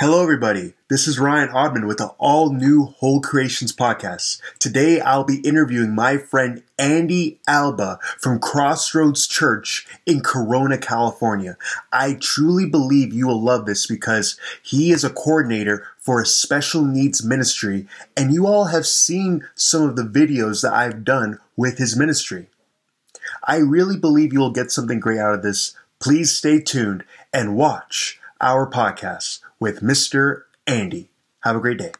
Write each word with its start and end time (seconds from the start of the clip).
Hello, 0.00 0.22
everybody. 0.22 0.74
This 0.88 1.08
is 1.08 1.18
Ryan 1.18 1.48
Odman 1.48 1.88
with 1.88 1.98
the 1.98 2.14
all 2.18 2.52
new 2.52 2.84
Whole 2.84 3.20
Creations 3.20 3.74
podcast. 3.74 4.40
Today, 4.60 5.00
I'll 5.00 5.24
be 5.24 5.40
interviewing 5.40 5.92
my 5.92 6.18
friend 6.18 6.62
Andy 6.78 7.40
Alba 7.48 7.98
from 8.16 8.38
Crossroads 8.38 9.26
Church 9.26 9.88
in 10.06 10.20
Corona, 10.20 10.78
California. 10.78 11.56
I 11.92 12.14
truly 12.14 12.64
believe 12.64 13.12
you 13.12 13.26
will 13.26 13.42
love 13.42 13.66
this 13.66 13.88
because 13.88 14.38
he 14.62 14.92
is 14.92 15.02
a 15.02 15.10
coordinator 15.10 15.84
for 15.98 16.20
a 16.20 16.26
special 16.26 16.84
needs 16.84 17.24
ministry, 17.24 17.88
and 18.16 18.32
you 18.32 18.46
all 18.46 18.66
have 18.66 18.86
seen 18.86 19.48
some 19.56 19.82
of 19.82 19.96
the 19.96 20.04
videos 20.04 20.62
that 20.62 20.72
I've 20.72 21.02
done 21.02 21.40
with 21.56 21.78
his 21.78 21.96
ministry. 21.96 22.46
I 23.42 23.56
really 23.56 23.96
believe 23.96 24.32
you 24.32 24.38
will 24.38 24.52
get 24.52 24.70
something 24.70 25.00
great 25.00 25.18
out 25.18 25.34
of 25.34 25.42
this. 25.42 25.74
Please 25.98 26.30
stay 26.30 26.60
tuned 26.60 27.02
and 27.32 27.56
watch 27.56 28.20
our 28.40 28.70
podcast 28.70 29.40
with 29.60 29.80
Mr. 29.80 30.42
Andy. 30.66 31.10
Have 31.42 31.56
a 31.56 31.60
great 31.60 31.78
day. 31.78 31.92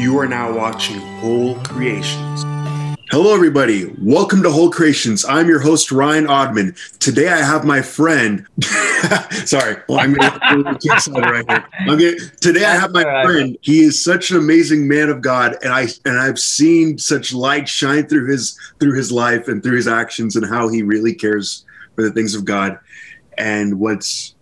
You 0.00 0.18
are 0.18 0.26
now 0.26 0.52
watching 0.52 0.98
Whole 1.18 1.56
Creations. 1.56 2.44
Hello, 3.10 3.34
everybody. 3.34 3.94
Welcome 4.00 4.42
to 4.42 4.50
Whole 4.50 4.70
Creations. 4.70 5.22
I'm 5.26 5.46
your 5.46 5.60
host, 5.60 5.92
Ryan 5.92 6.26
Odman. 6.26 6.98
Today, 6.98 7.28
I 7.28 7.42
have 7.42 7.62
my 7.62 7.82
friend. 7.82 8.46
Sorry, 9.44 9.76
well, 9.86 10.00
I'm 10.00 10.14
going 10.14 10.30
to 10.30 11.10
right 11.20 11.44
here. 11.46 11.64
I'm 11.80 11.98
gonna, 11.98 12.16
today, 12.40 12.64
I 12.64 12.74
have 12.74 12.92
my 12.92 13.02
friend. 13.22 13.58
He 13.60 13.80
is 13.80 14.02
such 14.02 14.30
an 14.30 14.38
amazing 14.38 14.88
man 14.88 15.10
of 15.10 15.20
God, 15.20 15.58
and 15.62 15.74
I 15.74 15.88
and 16.06 16.18
I've 16.18 16.38
seen 16.38 16.96
such 16.96 17.34
light 17.34 17.68
shine 17.68 18.06
through 18.06 18.30
his 18.30 18.58
through 18.80 18.96
his 18.96 19.12
life 19.12 19.46
and 19.46 19.62
through 19.62 19.76
his 19.76 19.88
actions, 19.88 20.34
and 20.34 20.46
how 20.46 20.68
he 20.68 20.82
really 20.82 21.12
cares 21.12 21.66
for 21.94 22.02
the 22.02 22.12
things 22.12 22.34
of 22.34 22.44
God. 22.44 22.78
And 23.38 23.78
what's 23.78 24.34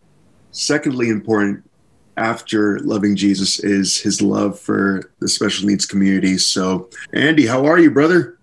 secondly 0.53 1.09
important 1.09 1.69
after 2.17 2.79
loving 2.81 3.17
Jesus 3.17 3.61
is 3.61 3.97
his 3.97 4.21
love 4.21 4.59
for 4.59 5.11
the 5.21 5.29
special 5.29 5.69
needs 5.69 5.87
community. 5.87 6.39
So, 6.39 6.91
Andy, 7.13 7.47
how 7.47 7.65
are 7.67 7.79
you, 7.79 7.91
brother? 7.91 8.39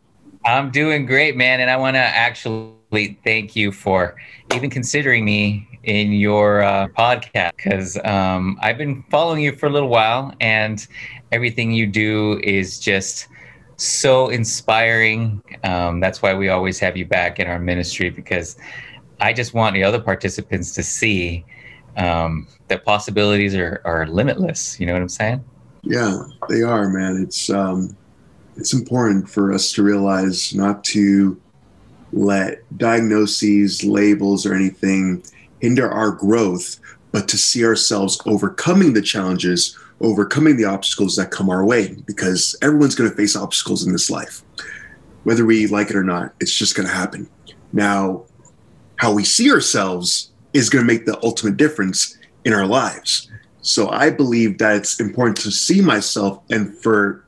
I'm 0.45 0.71
doing 0.71 1.05
great, 1.05 1.35
man. 1.35 1.59
And 1.59 1.69
I 1.69 1.77
want 1.77 1.95
to 1.95 1.99
actually 1.99 3.19
thank 3.23 3.55
you 3.55 3.71
for 3.71 4.15
even 4.55 4.69
considering 4.69 5.25
me 5.25 5.67
in 5.83 6.11
your 6.13 6.63
uh, 6.63 6.87
podcast 6.87 7.51
because 7.55 7.97
um, 8.03 8.57
I've 8.61 8.77
been 8.77 9.03
following 9.11 9.41
you 9.41 9.53
for 9.53 9.67
a 9.67 9.69
little 9.69 9.89
while 9.89 10.33
and 10.41 10.85
everything 11.31 11.71
you 11.71 11.85
do 11.87 12.39
is 12.43 12.79
just 12.79 13.27
so 13.77 14.29
inspiring. 14.29 15.41
Um, 15.63 15.99
that's 15.99 16.21
why 16.21 16.33
we 16.33 16.49
always 16.49 16.79
have 16.79 16.97
you 16.97 17.05
back 17.05 17.39
in 17.39 17.47
our 17.47 17.59
ministry 17.59 18.09
because 18.09 18.57
I 19.19 19.33
just 19.33 19.53
want 19.53 19.73
the 19.73 19.83
other 19.83 19.99
participants 19.99 20.73
to 20.73 20.83
see 20.83 21.45
um, 21.95 22.47
that 22.67 22.85
possibilities 22.85 23.55
are, 23.55 23.81
are 23.83 24.05
limitless. 24.07 24.79
You 24.79 24.85
know 24.85 24.93
what 24.93 25.01
I'm 25.01 25.09
saying? 25.09 25.43
Yeah, 25.83 26.23
they 26.49 26.61
are, 26.63 26.89
man. 26.89 27.23
It's 27.23 27.49
um, 27.49 27.95
it's 28.55 28.73
important 28.73 29.29
for 29.29 29.53
us 29.53 29.71
to 29.73 29.83
realize 29.83 30.53
not 30.53 30.83
to 30.85 31.39
let 32.13 32.59
diagnoses, 32.77 33.83
labels, 33.83 34.45
or 34.45 34.53
anything 34.53 35.23
hinder 35.61 35.89
our 35.89 36.11
growth, 36.11 36.79
but 37.11 37.27
to 37.29 37.37
see 37.37 37.65
ourselves 37.65 38.19
overcoming 38.25 38.93
the 38.93 39.01
challenges, 39.01 39.77
overcoming 40.01 40.57
the 40.57 40.65
obstacles 40.65 41.15
that 41.15 41.31
come 41.31 41.49
our 41.49 41.65
way, 41.65 41.95
because 42.05 42.55
everyone's 42.61 42.95
going 42.95 43.09
to 43.09 43.15
face 43.15 43.35
obstacles 43.35 43.85
in 43.85 43.91
this 43.91 44.09
life. 44.09 44.43
Whether 45.23 45.45
we 45.45 45.67
like 45.67 45.89
it 45.89 45.95
or 45.95 46.03
not, 46.03 46.33
it's 46.39 46.55
just 46.55 46.75
going 46.75 46.87
to 46.87 46.93
happen. 46.93 47.29
Now, 47.73 48.23
how 48.97 49.13
we 49.13 49.23
see 49.23 49.51
ourselves 49.51 50.31
is 50.53 50.69
going 50.69 50.85
to 50.85 50.93
make 50.93 51.05
the 51.05 51.19
ultimate 51.23 51.57
difference 51.57 52.17
in 52.45 52.53
our 52.53 52.65
lives. 52.65 53.31
So 53.61 53.89
I 53.89 54.09
believe 54.09 54.57
that 54.59 54.75
it's 54.75 54.99
important 54.99 55.37
to 55.37 55.51
see 55.51 55.81
myself 55.81 56.41
and 56.49 56.75
for 56.77 57.25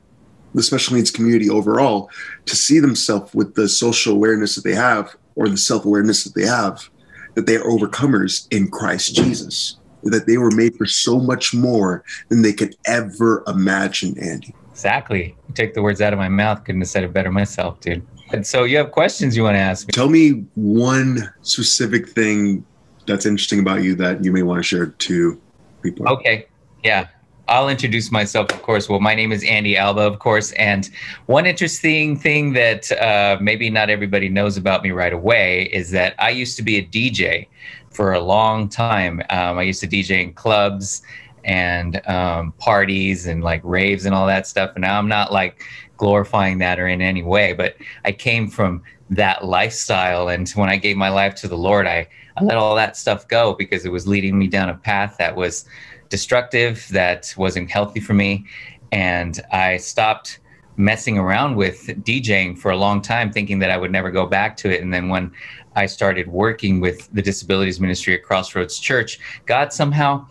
the 0.56 0.64
special 0.64 0.96
needs 0.96 1.12
community 1.12 1.50
overall 1.50 2.10
to 2.46 2.56
see 2.56 2.80
themselves 2.80 3.34
with 3.34 3.54
the 3.56 3.70
social 3.70 4.14
awareness 4.14 4.56
that 4.56 4.64
they 4.64 4.74
have 4.74 5.16
or 5.36 5.48
the 5.48 5.58
self 5.58 5.86
awareness 5.86 6.24
that 6.24 6.34
they 6.34 6.46
have, 6.46 6.90
that 7.36 7.46
they 7.46 7.56
are 7.56 7.64
overcomers 7.64 8.48
in 8.52 8.70
Christ 8.70 9.16
Jesus, 9.16 9.78
that 10.04 10.26
they 10.26 10.38
were 10.38 10.52
made 10.52 10.76
for 10.76 10.86
so 10.86 11.20
much 11.20 11.54
more 11.54 12.04
than 12.30 12.42
they 12.42 12.54
could 12.54 12.76
ever 12.86 13.44
imagine, 13.48 14.18
Andy. 14.18 14.54
Exactly. 14.80 15.36
You 15.50 15.54
take 15.56 15.74
the 15.74 15.82
words 15.82 16.00
out 16.00 16.14
of 16.14 16.20
my 16.20 16.30
mouth. 16.30 16.64
Couldn't 16.64 16.80
have 16.80 16.88
said 16.88 17.04
it 17.04 17.12
better 17.12 17.34
myself, 17.34 17.82
dude. 17.82 18.02
And 18.32 18.48
so 18.48 18.64
you 18.64 18.78
have 18.78 18.92
questions 18.92 19.36
you 19.36 19.44
want 19.44 19.56
to 19.56 19.60
ask 19.60 19.86
me. 19.86 19.92
Tell 19.92 20.08
me 20.08 20.46
one 20.56 21.30
specific 21.42 22.08
thing 22.08 22.66
that's 23.06 23.26
interesting 23.26 23.60
about 23.60 23.84
you 23.84 23.94
that 23.96 24.24
you 24.24 24.32
may 24.32 24.42
want 24.42 24.60
to 24.60 24.64
share 24.64 24.86
to 24.86 25.42
people. 25.82 26.08
Okay. 26.08 26.48
Yeah. 26.82 27.10
I'll 27.50 27.68
introduce 27.68 28.10
myself, 28.10 28.54
of 28.54 28.62
course. 28.62 28.88
Well, 28.88 29.02
my 29.02 29.16
name 29.16 29.34
is 29.34 29.44
Andy 29.44 29.76
Alba, 29.76 30.02
of 30.02 30.20
course. 30.20 30.54
And 30.54 30.90
one 31.26 31.46
interesting 31.46 32.18
thing 32.18 32.54
that 32.54 32.90
uh, 32.94 33.38
maybe 33.42 33.70
not 33.70 33.90
everybody 33.90 34.30
knows 34.30 34.56
about 34.56 34.82
me 34.82 34.92
right 34.92 35.12
away 35.12 35.64
is 35.74 35.92
that 35.92 36.16
I 36.20 36.30
used 36.30 36.56
to 36.56 36.64
be 36.64 36.78
a 36.78 36.86
DJ 36.86 37.48
for 37.90 38.14
a 38.14 38.22
long 38.22 38.70
time. 38.70 39.22
Um, 39.30 39.58
I 39.58 39.64
used 39.64 39.82
to 39.82 39.88
DJ 39.88 40.24
in 40.24 40.34
clubs 40.34 41.02
and 41.44 42.06
um, 42.08 42.52
parties 42.54 43.26
and 43.28 43.44
like 43.44 43.62
raves 43.64 44.06
and 44.06 44.16
all 44.16 44.28
that 44.28 44.48
stuff. 44.48 44.72
And 44.76 44.86
I'm 44.86 45.08
not 45.08 45.32
like 45.32 45.64
glorifying 45.98 46.58
that 46.60 46.80
or 46.80 46.88
in 46.88 47.02
any 47.02 47.24
way, 47.24 47.54
but 47.54 47.76
I 48.06 48.12
came 48.12 48.48
from 48.48 48.82
that 49.10 49.46
lifestyle. 49.46 50.30
And 50.30 50.50
when 50.52 50.70
I 50.70 50.78
gave 50.78 50.98
my 50.98 51.10
life 51.10 51.36
to 51.36 51.48
the 51.48 51.58
Lord, 51.58 51.88
I, 51.88 52.08
I 52.38 52.44
let 52.44 52.58
all 52.58 52.76
that 52.76 52.96
stuff 52.96 53.28
go 53.28 53.54
because 53.54 53.86
it 53.86 53.92
was 53.92 54.08
leading 54.08 54.38
me 54.38 54.48
down 54.48 54.70
a 54.70 54.76
path 54.76 55.16
that 55.20 55.36
was 55.36 55.66
destructive, 56.10 56.88
that 56.92 57.34
wasn't 57.38 57.70
healthy 57.70 58.00
for 58.00 58.14
me. 58.14 58.46
And 58.92 59.40
I 59.52 59.78
stopped 59.78 60.40
messing 60.78 61.18
around 61.18 61.56
with 61.56 61.88
DJing 62.06 62.58
for 62.58 62.72
a 62.72 62.78
long 62.78 63.02
time, 63.02 63.32
thinking 63.32 63.60
that 63.60 63.70
I 63.70 63.78
would 63.78 63.92
never 63.92 64.10
go 64.10 64.26
back 64.26 64.56
to 64.58 64.74
it. 64.74 64.82
And 64.82 64.94
then 64.94 65.10
when 65.10 65.32
I 65.76 65.86
started 65.86 66.28
working 66.30 66.80
with 66.80 67.10
the 67.12 67.22
disabilities 67.22 67.80
ministry 67.80 68.16
at 68.16 68.24
Crossroads 68.24 68.80
Church, 68.80 69.20
God 69.46 69.74
somehow 69.74 70.26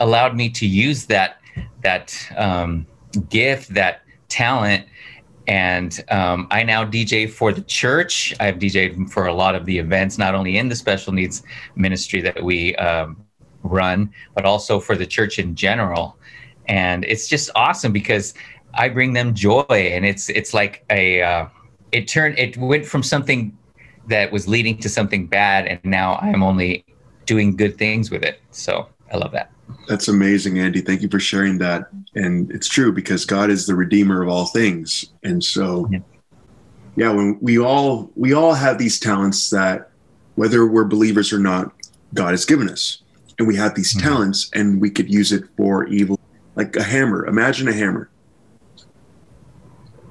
allowed 0.00 0.36
me 0.36 0.50
to 0.50 0.66
use 0.66 1.06
that 1.06 1.40
that 1.82 2.16
um, 2.36 2.86
gift, 3.28 3.74
that 3.74 4.02
talent. 4.28 4.86
And 5.46 6.02
um, 6.08 6.48
I 6.50 6.62
now 6.62 6.84
DJ 6.84 7.30
for 7.30 7.52
the 7.52 7.60
church. 7.62 8.34
I've 8.40 8.56
DJed 8.56 9.10
for 9.10 9.26
a 9.26 9.34
lot 9.34 9.54
of 9.54 9.66
the 9.66 9.78
events, 9.78 10.16
not 10.16 10.34
only 10.34 10.56
in 10.56 10.68
the 10.68 10.74
special 10.74 11.12
needs 11.12 11.42
ministry 11.76 12.22
that 12.22 12.42
we 12.42 12.74
um, 12.76 13.22
run, 13.62 14.10
but 14.34 14.46
also 14.46 14.80
for 14.80 14.96
the 14.96 15.06
church 15.06 15.38
in 15.38 15.54
general. 15.54 16.16
And 16.66 17.04
it's 17.04 17.28
just 17.28 17.50
awesome 17.54 17.92
because 17.92 18.32
I 18.72 18.88
bring 18.88 19.12
them 19.12 19.34
joy, 19.34 19.64
and 19.68 20.04
it's 20.06 20.30
it's 20.30 20.54
like 20.54 20.84
a 20.90 21.22
uh, 21.22 21.48
it 21.92 22.08
turned 22.08 22.38
it 22.38 22.56
went 22.56 22.86
from 22.86 23.02
something 23.02 23.56
that 24.08 24.32
was 24.32 24.48
leading 24.48 24.78
to 24.78 24.88
something 24.88 25.26
bad, 25.26 25.66
and 25.66 25.78
now 25.84 26.16
I'm 26.16 26.42
only 26.42 26.84
doing 27.26 27.54
good 27.54 27.76
things 27.76 28.10
with 28.10 28.22
it. 28.22 28.40
So 28.50 28.88
I 29.12 29.16
love 29.16 29.32
that. 29.32 29.50
That's 29.88 30.08
amazing, 30.08 30.58
Andy. 30.58 30.80
Thank 30.80 31.02
you 31.02 31.08
for 31.08 31.20
sharing 31.20 31.58
that. 31.58 31.88
And 32.14 32.50
it's 32.50 32.68
true 32.68 32.92
because 32.92 33.24
God 33.24 33.50
is 33.50 33.66
the 33.66 33.74
redeemer 33.74 34.22
of 34.22 34.28
all 34.28 34.46
things. 34.46 35.06
And 35.22 35.42
so 35.42 35.88
yeah, 35.90 35.98
yeah 36.96 37.10
when 37.10 37.38
we 37.40 37.58
all 37.58 38.10
we 38.14 38.32
all 38.34 38.54
have 38.54 38.78
these 38.78 38.98
talents 38.98 39.50
that 39.50 39.90
whether 40.36 40.66
we're 40.66 40.84
believers 40.84 41.32
or 41.32 41.38
not, 41.38 41.72
God 42.12 42.30
has 42.30 42.44
given 42.44 42.68
us 42.68 43.02
and 43.38 43.48
we 43.48 43.56
have 43.56 43.74
these 43.74 43.94
mm-hmm. 43.94 44.08
talents 44.08 44.50
and 44.54 44.80
we 44.80 44.90
could 44.90 45.12
use 45.12 45.32
it 45.32 45.44
for 45.56 45.86
evil 45.86 46.18
like 46.56 46.76
a 46.76 46.82
hammer 46.82 47.26
imagine 47.26 47.68
a 47.68 47.72
hammer 47.72 48.10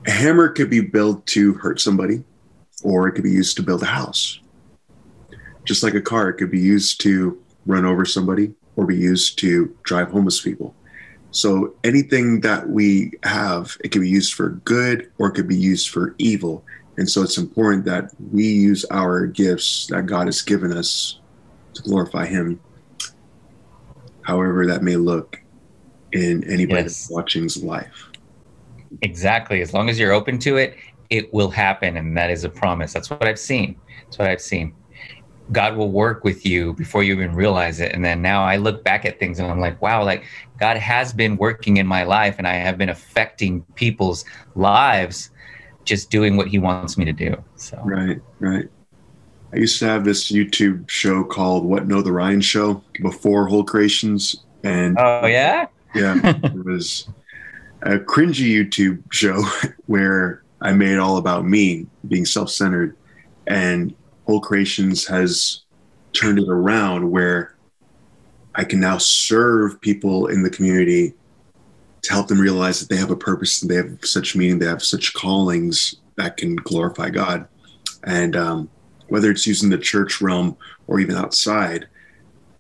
a 0.06 0.12
hammer 0.12 0.50
could 0.50 0.70
be 0.70 0.82
built 0.82 1.26
to 1.26 1.54
hurt 1.54 1.80
somebody 1.80 2.24
or 2.84 3.08
it 3.08 3.14
could 3.14 3.24
be 3.24 3.32
used 3.32 3.56
to 3.56 3.64
build 3.64 3.82
a 3.82 3.88
house 3.88 4.40
just 5.66 5.84
like 5.84 5.94
a 5.94 6.02
car 6.02 6.30
it 6.30 6.34
could 6.34 6.52
be 6.52 6.60
used 6.60 7.00
to 7.02 7.42
run 7.66 7.86
over 7.86 8.06
somebody 8.06 8.54
or 8.76 8.86
be 8.86 8.96
used 8.96 9.38
to 9.40 9.76
drive 9.84 10.10
homeless 10.12 10.42
people 10.42 10.76
so 11.32 11.74
anything 11.84 12.42
that 12.42 12.70
we 12.70 13.12
have 13.24 13.78
it 13.84 13.92
can 13.92 14.02
be 14.02 14.10
used 14.10 14.34
for 14.34 14.50
good 14.50 15.12
or 15.18 15.28
it 15.28 15.32
could 15.32 15.48
be 15.48 15.56
used 15.56 15.90
for 15.90 16.16
evil 16.18 16.64
and 16.98 17.10
so 17.10 17.24
it's 17.24 17.38
important 17.38 17.86
that 17.86 18.12
we 18.32 18.46
use 18.46 18.86
our 18.92 19.26
gifts 19.26 19.88
that 19.88 20.06
god 20.06 20.28
has 20.28 20.42
given 20.42 20.72
us 20.72 21.20
to 21.74 21.82
glorify 21.82 22.26
him 22.26 22.60
however 24.24 24.66
that 24.66 24.84
may 24.84 24.96
look 24.96 25.44
in 26.14 26.44
anybody 26.50 26.84
yes. 26.84 27.10
watching's 27.10 27.64
life. 27.64 28.10
Exactly. 29.02 29.62
As 29.62 29.74
long 29.74 29.90
as 29.90 30.00
you're 30.00 30.14
open 30.14 30.40
to 30.40 30.58
it, 30.58 30.78
it 31.10 31.34
will 31.34 31.50
happen. 31.50 31.98
And 31.98 32.16
that 32.18 32.30
is 32.30 32.44
a 32.44 32.50
promise. 32.50 32.94
That's 32.94 33.10
what 33.10 33.26
I've 33.28 33.40
seen. 33.40 33.76
That's 34.06 34.18
what 34.20 34.28
I've 34.28 34.42
seen. 34.42 34.74
God 35.52 35.76
will 35.76 35.92
work 35.92 36.24
with 36.24 36.46
you 36.46 36.74
before 36.74 37.04
you 37.04 37.14
even 37.14 37.36
realize 37.36 37.80
it. 37.80 37.92
And 37.92 38.04
then 38.04 38.22
now 38.22 38.44
I 38.44 38.56
look 38.56 38.84
back 38.84 39.06
at 39.06 39.20
things 39.20 39.40
and 39.40 39.52
I'm 39.52 39.60
like, 39.60 39.82
wow, 39.82 40.04
like 40.04 40.24
God 40.60 40.78
has 40.78 41.12
been 41.12 41.38
working 41.38 41.78
in 41.78 41.86
my 41.86 42.04
life 42.04 42.36
and 42.38 42.48
I 42.48 42.54
have 42.54 42.78
been 42.78 42.90
affecting 42.90 43.62
people's 43.76 44.24
lives 44.56 45.30
just 45.86 46.10
doing 46.10 46.38
what 46.38 46.48
he 46.48 46.60
wants 46.60 46.98
me 46.98 47.06
to 47.06 47.14
do. 47.14 47.36
So, 47.56 47.80
right, 47.84 48.22
right. 48.40 48.70
I 49.54 49.58
used 49.58 49.78
to 49.80 49.86
have 49.86 50.06
this 50.06 50.32
YouTube 50.32 50.90
show 50.90 51.24
called 51.24 51.66
What 51.66 51.88
Know 51.88 52.02
the 52.02 52.12
Ryan 52.12 52.42
Show 52.42 52.82
before 53.02 53.46
Whole 53.48 53.64
Creations. 53.64 54.44
And 54.64 54.98
oh, 54.98 55.28
yeah? 55.28 55.68
Yeah. 55.94 56.20
it 56.44 56.66
was 56.66 57.08
a 57.84 58.00
cringy 58.00 58.50
YouTube 58.50 59.04
show 59.12 59.44
where 59.86 60.44
I 60.62 60.74
made 60.74 60.98
all 60.98 61.18
about 61.18 61.46
me 61.46 61.86
being 62.08 62.26
self 62.26 62.50
centered. 62.50 62.96
And 63.46 63.94
Whole 64.26 64.42
Creations 64.42 65.06
has 65.08 65.62
turned 66.14 66.40
it 66.40 66.48
around 66.48 67.10
where 67.10 67.56
I 68.56 68.64
can 68.64 68.80
now 68.80 68.98
serve 68.98 69.82
people 69.82 70.28
in 70.28 70.44
the 70.44 70.50
community 70.50 71.14
to 72.04 72.12
help 72.12 72.28
them 72.28 72.40
realize 72.40 72.80
that 72.80 72.90
they 72.90 72.98
have 73.00 73.12
a 73.12 73.16
purpose 73.16 73.62
and 73.62 73.72
they 73.72 73.76
have 73.76 73.98
such 74.04 74.36
meaning, 74.36 74.60
they 74.60 74.66
have 74.66 74.84
such 74.84 75.14
callings 75.14 75.96
that 76.18 76.38
can 76.38 76.56
glorify 76.56 77.10
God. 77.10 77.48
And 78.04 78.36
um, 78.36 78.70
whether 79.08 79.32
it's 79.32 79.48
using 79.48 79.70
the 79.70 79.78
church 79.78 80.22
realm 80.22 80.58
or 80.88 81.00
even 81.00 81.16
outside, 81.16 81.88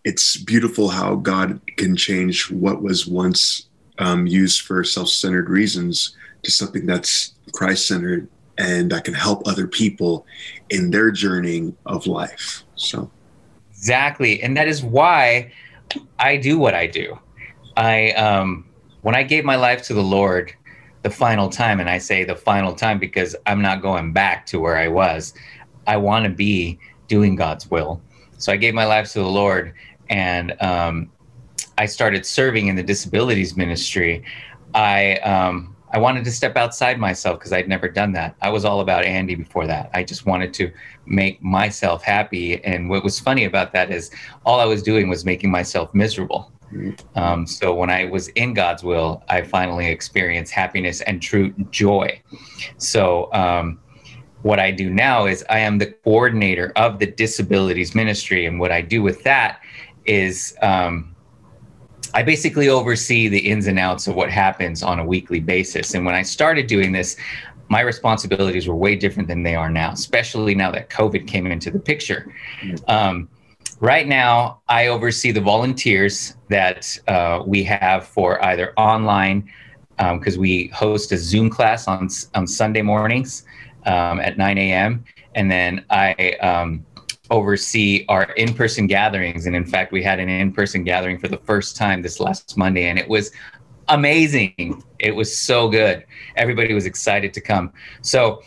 it's 0.03 0.37
beautiful 0.37 0.89
how 0.89 1.15
God 1.15 1.59
can 1.77 1.95
change 1.95 2.49
what 2.51 2.81
was 2.81 3.07
once 3.07 3.67
um, 3.99 4.27
used 4.27 4.61
for 4.61 4.83
self 4.83 5.09
centered 5.09 5.49
reasons 5.49 6.15
to 6.43 6.51
something 6.51 6.85
that's 6.85 7.35
Christ 7.53 7.87
centered 7.87 8.27
and 8.57 8.91
that 8.91 9.03
can 9.03 9.13
help 9.13 9.47
other 9.47 9.67
people 9.67 10.25
in 10.69 10.91
their 10.91 11.11
journey 11.11 11.73
of 11.85 12.07
life. 12.07 12.63
So, 12.75 13.09
exactly. 13.71 14.41
And 14.41 14.55
that 14.57 14.67
is 14.67 14.83
why 14.83 15.51
I 16.19 16.37
do 16.37 16.57
what 16.59 16.73
I 16.73 16.87
do. 16.87 17.17
I, 17.75 18.11
um, 18.11 18.65
when 19.01 19.15
I 19.15 19.23
gave 19.23 19.43
my 19.43 19.55
life 19.55 19.83
to 19.83 19.93
the 19.93 20.03
Lord 20.03 20.53
the 21.01 21.09
final 21.09 21.49
time, 21.49 21.79
and 21.79 21.89
I 21.89 21.97
say 21.97 22.23
the 22.23 22.35
final 22.35 22.73
time 22.73 22.99
because 22.99 23.35
I'm 23.45 23.61
not 23.61 23.81
going 23.81 24.13
back 24.13 24.45
to 24.47 24.59
where 24.59 24.77
I 24.77 24.87
was, 24.87 25.33
I 25.85 25.97
want 25.97 26.23
to 26.25 26.29
be 26.29 26.79
doing 27.07 27.35
God's 27.35 27.69
will. 27.69 28.01
So 28.37 28.51
I 28.51 28.57
gave 28.57 28.73
my 28.73 28.85
life 28.85 29.11
to 29.13 29.19
the 29.19 29.27
Lord 29.27 29.73
and 30.09 30.61
um, 30.61 31.11
I 31.77 31.85
started 31.85 32.25
serving 32.25 32.67
in 32.67 32.75
the 32.75 32.83
disabilities 32.83 33.57
ministry. 33.57 34.23
I, 34.73 35.15
um, 35.17 35.72
I 35.93 35.99
wanted 35.99 36.25
to 36.25 36.31
step 36.31 36.57
outside 36.57 36.99
myself 36.99 37.39
because 37.39 37.53
I'd 37.53 37.69
never 37.69 37.87
done 37.87 38.11
that. 38.13 38.35
I 38.41 38.49
was 38.49 38.65
all 38.65 38.81
about 38.81 39.05
Andy 39.05 39.35
before 39.35 39.67
that. 39.67 39.91
I 39.93 40.03
just 40.03 40.25
wanted 40.25 40.53
to 40.55 40.71
make 41.05 41.41
myself 41.43 42.03
happy. 42.03 42.63
And 42.63 42.89
what 42.89 43.03
was 43.03 43.19
funny 43.19 43.45
about 43.45 43.73
that 43.73 43.91
is 43.91 44.09
all 44.43 44.59
I 44.59 44.65
was 44.65 44.81
doing 44.81 45.07
was 45.07 45.23
making 45.23 45.51
myself 45.51 45.93
miserable. 45.93 46.51
Um, 47.15 47.45
so 47.45 47.73
when 47.75 47.91
I 47.91 48.05
was 48.05 48.29
in 48.29 48.55
God's 48.55 48.83
will, 48.83 49.23
I 49.29 49.43
finally 49.43 49.87
experienced 49.87 50.51
happiness 50.51 51.01
and 51.01 51.21
true 51.21 51.53
joy. 51.69 52.19
So 52.77 53.31
um, 53.31 53.79
what 54.41 54.59
I 54.59 54.71
do 54.71 54.89
now 54.89 55.27
is 55.27 55.45
I 55.49 55.59
am 55.59 55.77
the 55.77 55.91
coordinator 55.91 56.73
of 56.75 56.97
the 56.97 57.05
disabilities 57.05 57.93
ministry, 57.93 58.47
and 58.47 58.59
what 58.59 58.71
I 58.71 58.81
do 58.81 59.03
with 59.03 59.23
that 59.23 59.61
is 60.05 60.55
um, 60.63 61.12
I 62.13 62.21
basically 62.23 62.69
oversee 62.69 63.27
the 63.27 63.39
ins 63.39 63.67
and 63.67 63.79
outs 63.79 64.07
of 64.07 64.15
what 64.15 64.29
happens 64.29 64.83
on 64.83 64.99
a 64.99 65.05
weekly 65.05 65.39
basis. 65.39 65.95
And 65.95 66.05
when 66.05 66.15
I 66.15 66.21
started 66.21 66.67
doing 66.67 66.91
this, 66.91 67.17
my 67.69 67.81
responsibilities 67.81 68.67
were 68.67 68.75
way 68.75 68.95
different 68.95 69.27
than 69.27 69.41
they 69.41 69.55
are 69.55 69.69
now, 69.69 69.91
especially 69.91 70.53
now 70.53 70.69
that 70.71 70.89
COVID 70.89 71.27
came 71.27 71.47
into 71.47 71.71
the 71.71 71.79
picture. 71.79 72.31
Um, 72.87 73.29
right 73.79 74.07
now, 74.07 74.61
I 74.67 74.87
oversee 74.87 75.31
the 75.31 75.41
volunteers 75.41 76.35
that 76.49 76.97
uh, 77.07 77.41
we 77.45 77.63
have 77.63 78.05
for 78.07 78.43
either 78.45 78.73
online, 78.77 79.49
because 79.97 80.35
um, 80.35 80.41
we 80.41 80.67
host 80.67 81.11
a 81.11 81.17
Zoom 81.17 81.49
class 81.49 81.87
on, 81.87 82.09
on 82.35 82.45
Sunday 82.45 82.81
mornings 82.81 83.45
um, 83.85 84.19
at 84.19 84.37
9 84.37 84.57
a.m. 84.57 85.03
And 85.35 85.49
then 85.49 85.85
I 85.89 86.33
um, 86.41 86.85
oversee 87.33 88.05
our 88.09 88.23
in 88.33 88.53
person 88.53 88.85
gatherings. 88.85 89.47
And 89.47 89.55
in 89.55 89.65
fact, 89.65 89.91
we 89.91 90.03
had 90.03 90.19
an 90.19 90.29
in 90.29 90.53
person 90.53 90.83
gathering 90.83 91.17
for 91.17 91.27
the 91.27 91.39
first 91.39 91.75
time 91.75 92.03
this 92.03 92.19
last 92.19 92.55
Monday, 92.55 92.85
and 92.85 92.99
it 92.99 93.09
was 93.09 93.31
amazing. 93.89 94.83
It 94.99 95.15
was 95.15 95.35
so 95.35 95.67
good. 95.67 96.05
Everybody 96.37 96.73
was 96.73 96.85
excited 96.85 97.33
to 97.33 97.41
come. 97.41 97.73
So, 98.01 98.43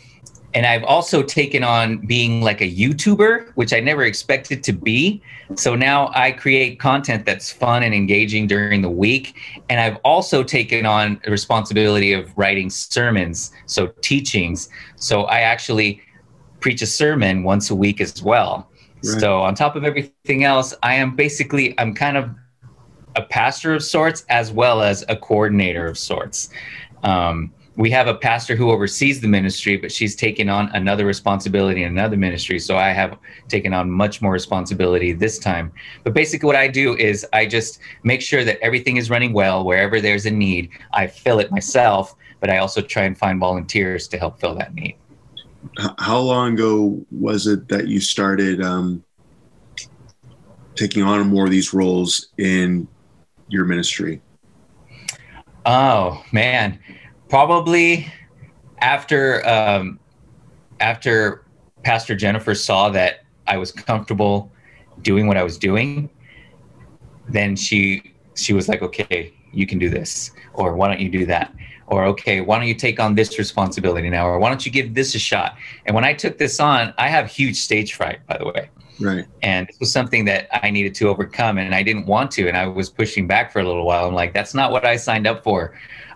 and 0.53 0.65
I've 0.65 0.85
also 0.85 1.21
taken 1.21 1.63
on 1.63 1.97
being 2.07 2.41
like 2.41 2.61
a 2.61 2.71
YouTuber, 2.71 3.51
which 3.55 3.73
I 3.73 3.81
never 3.81 4.03
expected 4.03 4.63
to 4.63 4.71
be. 4.71 5.21
So 5.55 5.75
now 5.75 6.09
I 6.15 6.31
create 6.31 6.79
content 6.79 7.25
that's 7.25 7.51
fun 7.51 7.83
and 7.83 7.93
engaging 7.93 8.47
during 8.47 8.81
the 8.81 8.89
week. 8.89 9.35
And 9.69 9.79
I've 9.79 9.97
also 10.05 10.43
taken 10.43 10.85
on 10.85 11.19
the 11.25 11.31
responsibility 11.31 12.13
of 12.13 12.31
writing 12.37 12.69
sermons, 12.69 13.51
so 13.65 13.87
teachings. 14.01 14.69
So 14.95 15.23
I 15.23 15.41
actually 15.41 16.01
preach 16.61 16.81
a 16.81 16.87
sermon 16.87 17.43
once 17.43 17.69
a 17.69 17.75
week 17.75 18.01
as 18.01 18.23
well. 18.23 18.71
Right. 19.03 19.19
So 19.19 19.39
on 19.39 19.55
top 19.55 19.75
of 19.75 19.83
everything 19.83 20.43
else, 20.43 20.73
I 20.83 20.95
am 20.95 21.15
basically 21.15 21.77
I'm 21.79 21.93
kind 21.93 22.17
of 22.17 22.29
a 23.15 23.21
pastor 23.21 23.73
of 23.73 23.83
sorts 23.83 24.25
as 24.29 24.51
well 24.51 24.81
as 24.81 25.03
a 25.09 25.15
coordinator 25.15 25.87
of 25.87 25.97
sorts. 25.97 26.49
Um, 27.03 27.53
we 27.77 27.91
have 27.91 28.07
a 28.07 28.15
pastor 28.15 28.55
who 28.55 28.71
oversees 28.71 29.21
the 29.21 29.27
ministry, 29.27 29.77
but 29.77 29.91
she's 29.91 30.15
taken 30.15 30.49
on 30.49 30.69
another 30.73 31.05
responsibility 31.05 31.83
in 31.83 31.91
another 31.91 32.17
ministry. 32.17 32.57
So 32.57 32.75
I 32.75 32.89
have 32.89 33.17
taken 33.49 33.71
on 33.71 33.89
much 33.91 34.19
more 34.19 34.31
responsibility 34.31 35.13
this 35.13 35.37
time. 35.37 35.71
But 36.03 36.15
basically, 36.15 36.47
what 36.47 36.55
I 36.55 36.67
do 36.67 36.95
is 36.97 37.25
I 37.33 37.45
just 37.45 37.79
make 38.01 38.21
sure 38.21 38.43
that 38.43 38.57
everything 38.61 38.97
is 38.97 39.11
running 39.11 39.31
well. 39.31 39.63
Wherever 39.63 40.01
there's 40.01 40.25
a 40.25 40.31
need, 40.31 40.69
I 40.91 41.05
fill 41.05 41.39
it 41.39 41.51
myself, 41.51 42.15
but 42.39 42.49
I 42.49 42.57
also 42.57 42.81
try 42.81 43.03
and 43.03 43.15
find 43.15 43.39
volunteers 43.39 44.07
to 44.07 44.17
help 44.17 44.39
fill 44.39 44.55
that 44.55 44.73
need. 44.73 44.97
How 45.99 46.19
long 46.19 46.53
ago 46.53 47.05
was 47.11 47.47
it 47.47 47.67
that 47.69 47.87
you 47.87 47.99
started 47.99 48.61
um, 48.61 49.03
taking 50.75 51.03
on 51.03 51.27
more 51.27 51.45
of 51.45 51.51
these 51.51 51.73
roles 51.73 52.29
in 52.37 52.87
your 53.49 53.65
ministry? 53.65 54.21
Oh, 55.65 56.23
man 56.31 56.79
probably 57.29 58.11
after 58.79 59.47
um, 59.47 59.99
after 60.79 61.45
Pastor 61.83 62.15
Jennifer 62.15 62.55
saw 62.55 62.89
that 62.89 63.25
I 63.47 63.57
was 63.57 63.71
comfortable 63.71 64.51
doing 65.01 65.27
what 65.27 65.37
I 65.37 65.43
was 65.43 65.57
doing, 65.57 66.09
then 67.29 67.55
she 67.55 68.13
she 68.35 68.53
was 68.53 68.67
like, 68.67 68.81
"Okay, 68.81 69.33
you 69.51 69.65
can 69.65 69.79
do 69.79 69.89
this," 69.89 70.31
or 70.53 70.75
"Why 70.75 70.87
don't 70.87 70.99
you 70.99 71.09
do 71.09 71.25
that?" 71.25 71.53
Or 71.87 72.05
"Okay, 72.05 72.41
why 72.41 72.57
don't 72.57 72.67
you 72.67 72.75
take 72.75 72.99
on 72.99 73.15
this 73.15 73.37
responsibility 73.37 74.09
now?" 74.09 74.27
or 74.27 74.39
"Why 74.39 74.49
don't 74.49 74.65
you 74.65 74.71
give 74.71 74.93
this 74.93 75.15
a 75.15 75.19
shot?" 75.19 75.57
And 75.85 75.95
when 75.95 76.05
I 76.05 76.13
took 76.13 76.37
this 76.37 76.59
on, 76.59 76.93
I 76.97 77.07
have 77.07 77.27
huge 77.27 77.57
stage 77.57 77.93
fright, 77.93 78.25
by 78.27 78.37
the 78.37 78.45
way. 78.45 78.69
Right. 78.99 79.25
And 79.43 79.69
it 79.69 79.75
was 79.79 79.91
something 79.91 80.25
that 80.25 80.47
I 80.65 80.69
needed 80.71 80.95
to 80.95 81.09
overcome, 81.09 81.57
and 81.57 81.73
I 81.75 81.83
didn't 81.83 82.07
want 82.07 82.31
to, 82.31 82.47
and 82.47 82.57
I 82.57 82.67
was 82.67 82.89
pushing 82.89 83.27
back 83.27 83.51
for 83.51 83.59
a 83.59 83.63
little 83.63 83.85
while. 83.85 84.07
I'm 84.07 84.15
like, 84.15 84.33
"That's 84.33 84.53
not 84.53 84.71
what 84.71 84.85
I 84.85 84.97
signed 84.97 85.27
up 85.27 85.43
for." 85.43 85.73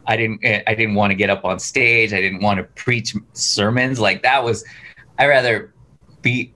I 0.08 0.18
didn't 0.18 0.40
eh, 0.44 0.64
I 0.68 0.76
didn't 0.76 0.96
want 0.96 1.12
to 1.12 1.16
get 1.16 1.30
up 1.30 1.46
on 1.46 1.60
stage. 1.60 2.14
I 2.14 2.22
didn't 2.22 2.42
want 2.42 2.58
to 2.58 2.64
preach 2.64 3.16
sermons. 3.34 4.00
Like 4.00 4.24
that 4.24 4.44
was 4.44 4.66
I 5.20 5.28
rather 5.28 5.74
be 6.22 6.54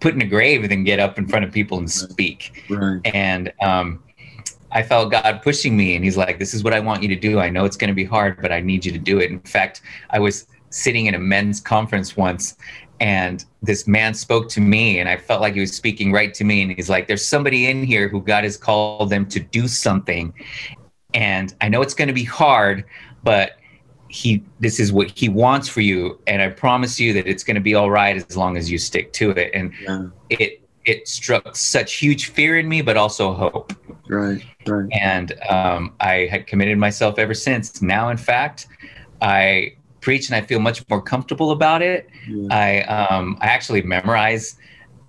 put 0.00 0.14
in 0.14 0.22
a 0.22 0.26
grave 0.26 0.68
than 0.68 0.84
get 0.84 1.00
up 1.00 1.18
in 1.18 1.26
front 1.26 1.44
of 1.44 1.52
people 1.52 1.78
and 1.78 1.90
speak. 1.90 2.62
Right. 2.68 3.00
And 3.04 3.52
um, 3.62 4.03
I 4.74 4.82
felt 4.82 5.10
God 5.10 5.40
pushing 5.42 5.76
me, 5.76 5.94
and 5.96 6.04
He's 6.04 6.16
like, 6.16 6.38
"This 6.38 6.52
is 6.52 6.62
what 6.62 6.74
I 6.74 6.80
want 6.80 7.02
you 7.02 7.08
to 7.08 7.16
do. 7.16 7.38
I 7.38 7.48
know 7.48 7.64
it's 7.64 7.76
going 7.76 7.88
to 7.88 7.94
be 7.94 8.04
hard, 8.04 8.40
but 8.42 8.52
I 8.52 8.60
need 8.60 8.84
you 8.84 8.92
to 8.92 8.98
do 8.98 9.20
it." 9.20 9.30
In 9.30 9.40
fact, 9.40 9.82
I 10.10 10.18
was 10.18 10.46
sitting 10.70 11.06
in 11.06 11.14
a 11.14 11.18
men's 11.18 11.60
conference 11.60 12.16
once, 12.16 12.56
and 13.00 13.44
this 13.62 13.86
man 13.86 14.12
spoke 14.14 14.48
to 14.50 14.60
me, 14.60 14.98
and 14.98 15.08
I 15.08 15.16
felt 15.16 15.40
like 15.40 15.54
he 15.54 15.60
was 15.60 15.74
speaking 15.74 16.12
right 16.12 16.34
to 16.34 16.44
me. 16.44 16.62
And 16.62 16.72
he's 16.72 16.90
like, 16.90 17.06
"There's 17.06 17.24
somebody 17.24 17.70
in 17.70 17.84
here 17.84 18.08
who 18.08 18.20
God 18.20 18.44
has 18.44 18.56
called 18.56 19.10
them 19.10 19.26
to 19.26 19.40
do 19.40 19.68
something, 19.68 20.34
and 21.14 21.54
I 21.60 21.68
know 21.68 21.80
it's 21.80 21.94
going 21.94 22.08
to 22.08 22.14
be 22.14 22.24
hard, 22.24 22.84
but 23.22 23.52
he 24.14 24.44
this 24.60 24.78
is 24.78 24.92
what 24.92 25.10
he 25.10 25.28
wants 25.28 25.68
for 25.68 25.80
you 25.80 26.20
and 26.28 26.40
i 26.40 26.48
promise 26.48 27.00
you 27.00 27.12
that 27.12 27.26
it's 27.26 27.42
going 27.42 27.56
to 27.56 27.60
be 27.60 27.74
all 27.74 27.90
right 27.90 28.16
as 28.16 28.36
long 28.36 28.56
as 28.56 28.70
you 28.70 28.78
stick 28.78 29.12
to 29.12 29.30
it 29.30 29.50
and 29.52 29.72
yeah. 29.82 30.06
it 30.30 30.60
it 30.84 31.08
struck 31.08 31.56
such 31.56 31.94
huge 31.94 32.30
fear 32.30 32.56
in 32.58 32.68
me 32.68 32.80
but 32.80 32.96
also 32.96 33.34
hope 33.34 33.72
right 34.14 34.44
right 34.66 34.88
and 34.92 35.34
um, 35.48 35.92
i 36.00 36.28
had 36.30 36.46
committed 36.46 36.78
myself 36.78 37.18
ever 37.18 37.34
since 37.34 37.82
now 37.82 38.08
in 38.08 38.16
fact 38.16 38.66
i 39.20 39.74
preach 40.00 40.28
and 40.28 40.36
i 40.36 40.40
feel 40.40 40.60
much 40.60 40.86
more 40.88 41.00
comfortable 41.00 41.50
about 41.50 41.82
it 41.82 42.08
yeah. 42.28 42.48
i 42.50 42.80
um, 42.82 43.36
i 43.40 43.46
actually 43.46 43.82
memorize 43.82 44.56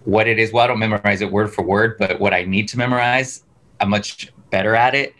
what 0.03 0.27
it 0.27 0.37
is 0.37 0.51
well 0.51 0.63
i 0.63 0.67
don't 0.67 0.79
memorize 0.79 1.21
it 1.21 1.31
word 1.31 1.53
for 1.53 1.63
word 1.63 1.97
but 1.97 2.19
what 2.19 2.33
i 2.33 2.43
need 2.43 2.67
to 2.67 2.77
memorize 2.77 3.43
i'm 3.79 3.89
much 3.89 4.31
better 4.49 4.75
at 4.75 4.93
it 4.93 5.15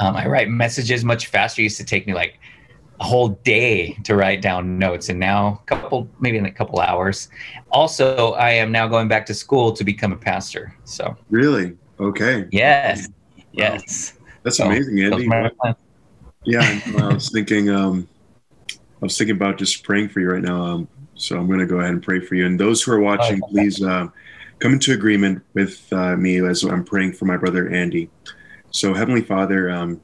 um, 0.00 0.16
I 0.16 0.26
write 0.26 0.48
messages 0.48 1.04
much 1.04 1.26
faster. 1.26 1.62
It 1.62 1.64
used 1.64 1.78
to 1.78 1.84
take 1.84 2.06
me 2.06 2.14
like 2.14 2.38
a 3.00 3.04
whole 3.04 3.28
day 3.28 3.92
to 4.04 4.16
write 4.16 4.42
down 4.42 4.78
notes, 4.78 5.08
and 5.08 5.18
now 5.18 5.60
a 5.62 5.66
couple, 5.66 6.08
maybe 6.20 6.38
in 6.38 6.46
a 6.46 6.50
couple 6.50 6.80
hours. 6.80 7.28
Also, 7.70 8.32
I 8.32 8.50
am 8.50 8.72
now 8.72 8.86
going 8.88 9.08
back 9.08 9.26
to 9.26 9.34
school 9.34 9.72
to 9.72 9.84
become 9.84 10.12
a 10.12 10.16
pastor. 10.16 10.74
So 10.84 11.16
really, 11.30 11.76
okay. 12.00 12.46
Yes, 12.50 13.08
wow. 13.56 13.74
yes. 13.74 14.14
That's 14.42 14.58
so, 14.58 14.66
amazing, 14.66 15.00
Andy. 15.00 15.28
Yeah, 16.44 16.80
I 16.98 17.14
was 17.14 17.30
thinking. 17.30 17.70
Um, 17.70 18.08
I 18.70 19.04
was 19.04 19.18
thinking 19.18 19.36
about 19.36 19.58
just 19.58 19.82
praying 19.82 20.08
for 20.08 20.20
you 20.20 20.30
right 20.30 20.42
now. 20.42 20.62
Um, 20.62 20.88
so 21.16 21.36
I'm 21.38 21.46
going 21.46 21.58
to 21.58 21.66
go 21.66 21.80
ahead 21.80 21.92
and 21.92 22.02
pray 22.02 22.20
for 22.20 22.34
you. 22.34 22.46
And 22.46 22.58
those 22.58 22.82
who 22.82 22.92
are 22.92 23.00
watching, 23.00 23.40
oh, 23.42 23.48
please 23.48 23.82
uh, 23.82 24.08
come 24.58 24.72
into 24.72 24.92
agreement 24.92 25.42
with 25.54 25.86
uh, 25.92 26.16
me 26.16 26.44
as 26.44 26.62
I'm 26.62 26.84
praying 26.84 27.12
for 27.12 27.24
my 27.24 27.36
brother 27.36 27.68
Andy. 27.68 28.10
So, 28.70 28.94
Heavenly 28.94 29.22
Father, 29.22 29.70
um, 29.70 30.00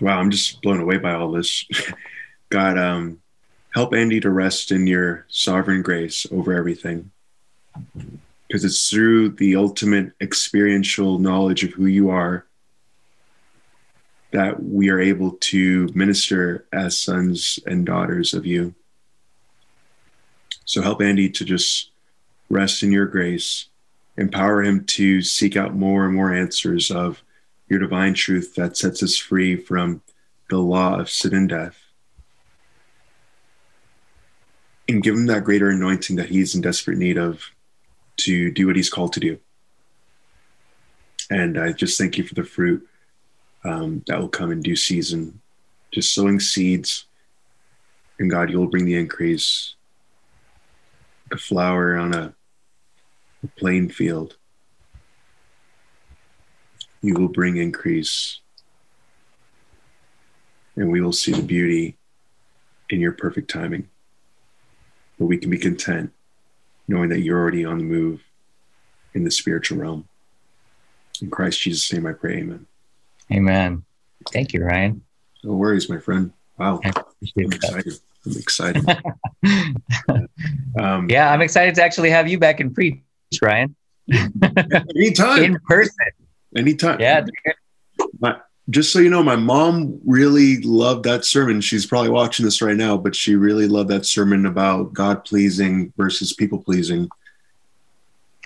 wow, 0.00 0.18
I'm 0.18 0.30
just 0.30 0.62
blown 0.62 0.80
away 0.80 0.98
by 0.98 1.14
all 1.14 1.32
this. 1.32 1.64
God, 2.50 2.78
um, 2.78 3.20
help 3.72 3.94
Andy 3.94 4.20
to 4.20 4.30
rest 4.30 4.70
in 4.70 4.86
your 4.86 5.26
sovereign 5.28 5.82
grace 5.82 6.26
over 6.30 6.52
everything. 6.52 7.10
Because 8.54 8.64
it's 8.64 8.88
through 8.88 9.30
the 9.30 9.56
ultimate 9.56 10.12
experiential 10.20 11.18
knowledge 11.18 11.64
of 11.64 11.72
who 11.72 11.86
you 11.86 12.08
are 12.10 12.46
that 14.30 14.62
we 14.62 14.90
are 14.90 15.00
able 15.00 15.32
to 15.32 15.88
minister 15.92 16.64
as 16.72 16.96
sons 16.96 17.58
and 17.66 17.84
daughters 17.84 18.32
of 18.32 18.46
you. 18.46 18.72
So 20.66 20.82
help 20.82 21.02
Andy 21.02 21.28
to 21.30 21.44
just 21.44 21.90
rest 22.48 22.84
in 22.84 22.92
your 22.92 23.06
grace, 23.06 23.66
empower 24.16 24.62
him 24.62 24.84
to 24.84 25.20
seek 25.20 25.56
out 25.56 25.74
more 25.74 26.06
and 26.06 26.14
more 26.14 26.32
answers 26.32 26.92
of 26.92 27.24
your 27.68 27.80
divine 27.80 28.14
truth 28.14 28.54
that 28.54 28.76
sets 28.76 29.02
us 29.02 29.16
free 29.16 29.56
from 29.56 30.00
the 30.48 30.58
law 30.58 31.00
of 31.00 31.10
sin 31.10 31.34
and 31.34 31.48
death. 31.48 31.82
And 34.88 35.02
give 35.02 35.16
him 35.16 35.26
that 35.26 35.42
greater 35.42 35.70
anointing 35.70 36.14
that 36.14 36.28
he's 36.28 36.54
in 36.54 36.60
desperate 36.60 36.98
need 36.98 37.18
of 37.18 37.50
to 38.24 38.50
do 38.50 38.66
what 38.66 38.76
he's 38.76 38.90
called 38.90 39.12
to 39.14 39.20
do. 39.20 39.38
And 41.30 41.58
I 41.58 41.72
just 41.72 41.98
thank 41.98 42.18
you 42.18 42.24
for 42.24 42.34
the 42.34 42.44
fruit 42.44 42.86
um, 43.64 44.02
that 44.06 44.20
will 44.20 44.28
come 44.28 44.52
in 44.52 44.60
due 44.60 44.76
season. 44.76 45.40
Just 45.92 46.14
sowing 46.14 46.40
seeds, 46.40 47.06
and 48.18 48.30
God, 48.30 48.50
you'll 48.50 48.66
bring 48.66 48.84
the 48.84 48.96
increase. 48.96 49.74
A 51.32 51.38
flower 51.38 51.96
on 51.96 52.14
a, 52.14 52.34
a 53.42 53.46
plain 53.56 53.88
field, 53.88 54.36
you 57.00 57.14
will 57.14 57.28
bring 57.28 57.56
increase, 57.56 58.40
and 60.76 60.90
we 60.90 61.00
will 61.00 61.12
see 61.12 61.32
the 61.32 61.42
beauty 61.42 61.96
in 62.90 63.00
your 63.00 63.12
perfect 63.12 63.50
timing. 63.50 63.88
But 65.18 65.26
we 65.26 65.38
can 65.38 65.50
be 65.50 65.58
content 65.58 66.12
knowing 66.88 67.08
that 67.10 67.20
you're 67.20 67.38
already 67.38 67.64
on 67.64 67.78
the 67.78 67.84
move 67.84 68.22
in 69.14 69.24
the 69.24 69.30
spiritual 69.30 69.78
realm. 69.78 70.08
In 71.20 71.30
Christ 71.30 71.60
Jesus' 71.60 71.92
name 71.92 72.06
I 72.06 72.12
pray, 72.12 72.38
amen. 72.38 72.66
Amen. 73.32 73.84
Thank 74.32 74.52
you, 74.52 74.64
Ryan. 74.64 75.02
No 75.42 75.52
worries, 75.52 75.88
my 75.88 75.98
friend. 75.98 76.32
Wow. 76.58 76.80
I'm 76.84 77.52
excited. 77.52 77.94
I'm 78.26 78.36
excited. 78.36 78.88
um, 80.78 81.10
yeah, 81.10 81.32
I'm 81.32 81.42
excited 81.42 81.74
to 81.76 81.84
actually 81.84 82.10
have 82.10 82.28
you 82.28 82.38
back 82.38 82.60
in 82.60 82.72
preach, 82.72 83.00
Ryan. 83.40 83.74
anytime. 84.10 85.44
In 85.44 85.58
person. 85.66 85.94
Anytime. 86.56 87.00
Yeah. 87.00 87.24
My, 88.20 88.38
just 88.70 88.92
so 88.92 88.98
you 88.98 89.10
know, 89.10 89.22
my 89.22 89.36
mom 89.36 90.00
really 90.06 90.58
loved 90.62 91.04
that 91.04 91.24
sermon. 91.24 91.60
She's 91.60 91.84
probably 91.84 92.10
watching 92.10 92.44
this 92.44 92.62
right 92.62 92.76
now, 92.76 92.96
but 92.96 93.14
she 93.14 93.36
really 93.36 93.68
loved 93.68 93.90
that 93.90 94.06
sermon 94.06 94.46
about 94.46 94.92
God 94.94 95.24
pleasing 95.24 95.92
versus 95.96 96.32
people 96.32 96.58
pleasing. 96.58 97.08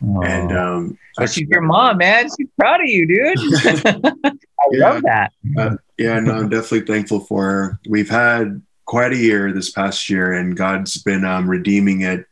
Oh. 0.03 0.23
And 0.23 0.57
um, 0.57 0.99
but 1.17 1.31
she's 1.31 1.49
your 1.49 1.61
mom, 1.61 1.99
man. 1.99 2.29
She's 2.37 2.49
proud 2.59 2.81
of 2.81 2.87
you, 2.87 3.07
dude. 3.07 3.39
I 4.25 4.67
yeah, 4.73 4.91
love 4.91 5.03
that. 5.03 5.33
Uh, 5.57 5.77
yeah, 5.97 6.19
no, 6.21 6.35
I'm 6.35 6.49
definitely 6.49 6.83
thankful 6.83 7.21
for 7.21 7.45
her. 7.45 7.81
We've 7.89 8.11
had 8.11 8.63
quite 8.85 9.13
a 9.13 9.17
year 9.17 9.53
this 9.53 9.71
past 9.71 10.09
year, 10.09 10.33
and 10.33 10.57
God's 10.57 11.03
been 11.03 11.25
um, 11.25 11.49
redeeming 11.49 12.03
it 12.03 12.28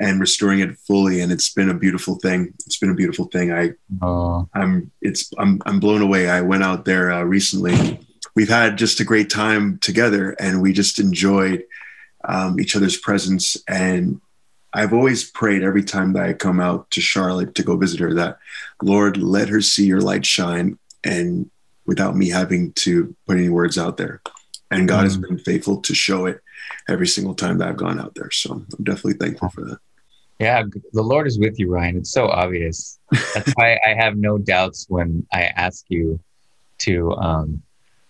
and 0.00 0.20
restoring 0.20 0.60
it 0.60 0.76
fully, 0.78 1.20
and 1.20 1.30
it's 1.32 1.52
been 1.52 1.70
a 1.70 1.74
beautiful 1.74 2.16
thing. 2.16 2.52
It's 2.66 2.78
been 2.78 2.90
a 2.90 2.94
beautiful 2.94 3.26
thing. 3.26 3.52
I, 3.52 3.72
oh. 4.02 4.48
I'm, 4.54 4.90
it's, 5.00 5.30
I'm, 5.38 5.62
I'm 5.66 5.80
blown 5.80 6.02
away. 6.02 6.28
I 6.28 6.40
went 6.40 6.64
out 6.64 6.84
there 6.84 7.10
uh, 7.10 7.22
recently. 7.22 8.00
We've 8.34 8.48
had 8.48 8.78
just 8.78 9.00
a 9.00 9.04
great 9.04 9.30
time 9.30 9.78
together, 9.78 10.32
and 10.40 10.60
we 10.60 10.72
just 10.72 10.98
enjoyed 10.98 11.64
um, 12.24 12.58
each 12.58 12.74
other's 12.74 12.96
presence 12.96 13.56
and 13.68 14.20
I've 14.74 14.92
always 14.92 15.30
prayed 15.30 15.62
every 15.62 15.84
time 15.84 16.12
that 16.14 16.24
I 16.24 16.32
come 16.32 16.58
out 16.58 16.90
to 16.90 17.00
Charlotte 17.00 17.54
to 17.54 17.62
go 17.62 17.76
visit 17.76 18.00
her 18.00 18.12
that, 18.14 18.38
Lord, 18.82 19.16
let 19.16 19.48
her 19.48 19.60
see 19.60 19.86
your 19.86 20.00
light 20.00 20.26
shine 20.26 20.78
and 21.04 21.48
without 21.86 22.16
me 22.16 22.28
having 22.28 22.72
to 22.72 23.14
put 23.26 23.38
any 23.38 23.48
words 23.48 23.78
out 23.78 23.96
there. 23.96 24.20
And 24.72 24.88
God 24.88 25.02
mm. 25.02 25.04
has 25.04 25.16
been 25.16 25.38
faithful 25.38 25.80
to 25.82 25.94
show 25.94 26.26
it 26.26 26.40
every 26.88 27.06
single 27.06 27.34
time 27.34 27.58
that 27.58 27.68
I've 27.68 27.76
gone 27.76 28.00
out 28.00 28.14
there. 28.14 28.30
So 28.30 28.52
I'm 28.52 28.84
definitely 28.84 29.14
thankful 29.14 29.48
for 29.48 29.62
that. 29.62 29.78
Yeah, 30.40 30.64
the 30.92 31.02
Lord 31.02 31.26
is 31.26 31.38
with 31.38 31.58
you, 31.58 31.70
Ryan. 31.70 31.96
It's 31.96 32.10
so 32.10 32.28
obvious. 32.28 32.98
That's 33.34 33.52
why 33.52 33.78
I 33.86 33.94
have 33.94 34.16
no 34.16 34.36
doubts 34.36 34.86
when 34.88 35.26
I 35.32 35.44
ask 35.44 35.84
you 35.88 36.18
to 36.78 37.12
um, 37.12 37.62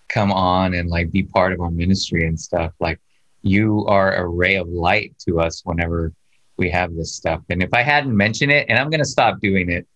come 0.09 0.33
on 0.33 0.75
and 0.75 0.89
like 0.89 1.13
be 1.13 1.23
part 1.23 1.53
of 1.53 1.61
our 1.61 1.71
ministry 1.71 2.27
and 2.27 2.41
stuff. 2.41 2.73
Like 2.81 2.99
you 3.43 3.85
are 3.87 4.15
a 4.15 4.27
ray 4.27 4.57
of 4.57 4.69
light 4.69 5.15
to 5.27 5.41
us 5.41 5.63
whenever 5.65 6.13
we 6.57 6.71
have 6.71 6.95
this 6.95 7.15
stuff. 7.15 7.43
And 7.51 7.63
if 7.63 7.75
I 7.75 7.83
hadn't 7.83 8.17
mentioned 8.17 8.53
it, 8.53 8.67
and 8.69 8.79
I'm 8.79 8.89
going 8.89 9.01
to 9.03 9.09
stop 9.09 9.41
doing 9.41 9.71
it, 9.71 9.87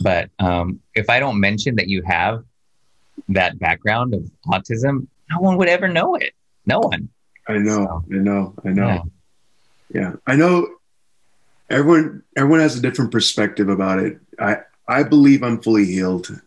but 0.00 0.30
um, 0.38 0.80
if 0.94 1.08
I 1.08 1.18
don't 1.20 1.40
mention 1.40 1.76
that 1.76 1.88
you 1.88 2.02
have 2.02 2.44
that 3.28 3.58
background 3.58 4.14
of 4.14 4.30
autism, 4.46 5.06
no 5.30 5.40
one 5.40 5.56
would 5.56 5.68
ever 5.68 5.88
know 5.88 6.16
it. 6.16 6.32
No 6.66 6.80
one. 6.80 7.08
I 7.48 7.58
know. 7.58 8.04
I 8.12 8.16
know. 8.16 8.54
I 8.64 8.68
know. 8.68 9.10
Yeah. 9.92 10.00
yeah. 10.00 10.12
I 10.26 10.36
know. 10.36 10.68
Everyone. 11.70 12.22
Everyone 12.36 12.60
has 12.60 12.76
a 12.76 12.82
different 12.82 13.10
perspective 13.12 13.68
about 13.68 13.98
it. 13.98 14.18
I. 14.38 14.58
I 14.90 15.02
believe 15.02 15.42
I'm 15.42 15.60
fully 15.60 15.84
healed, 15.84 16.40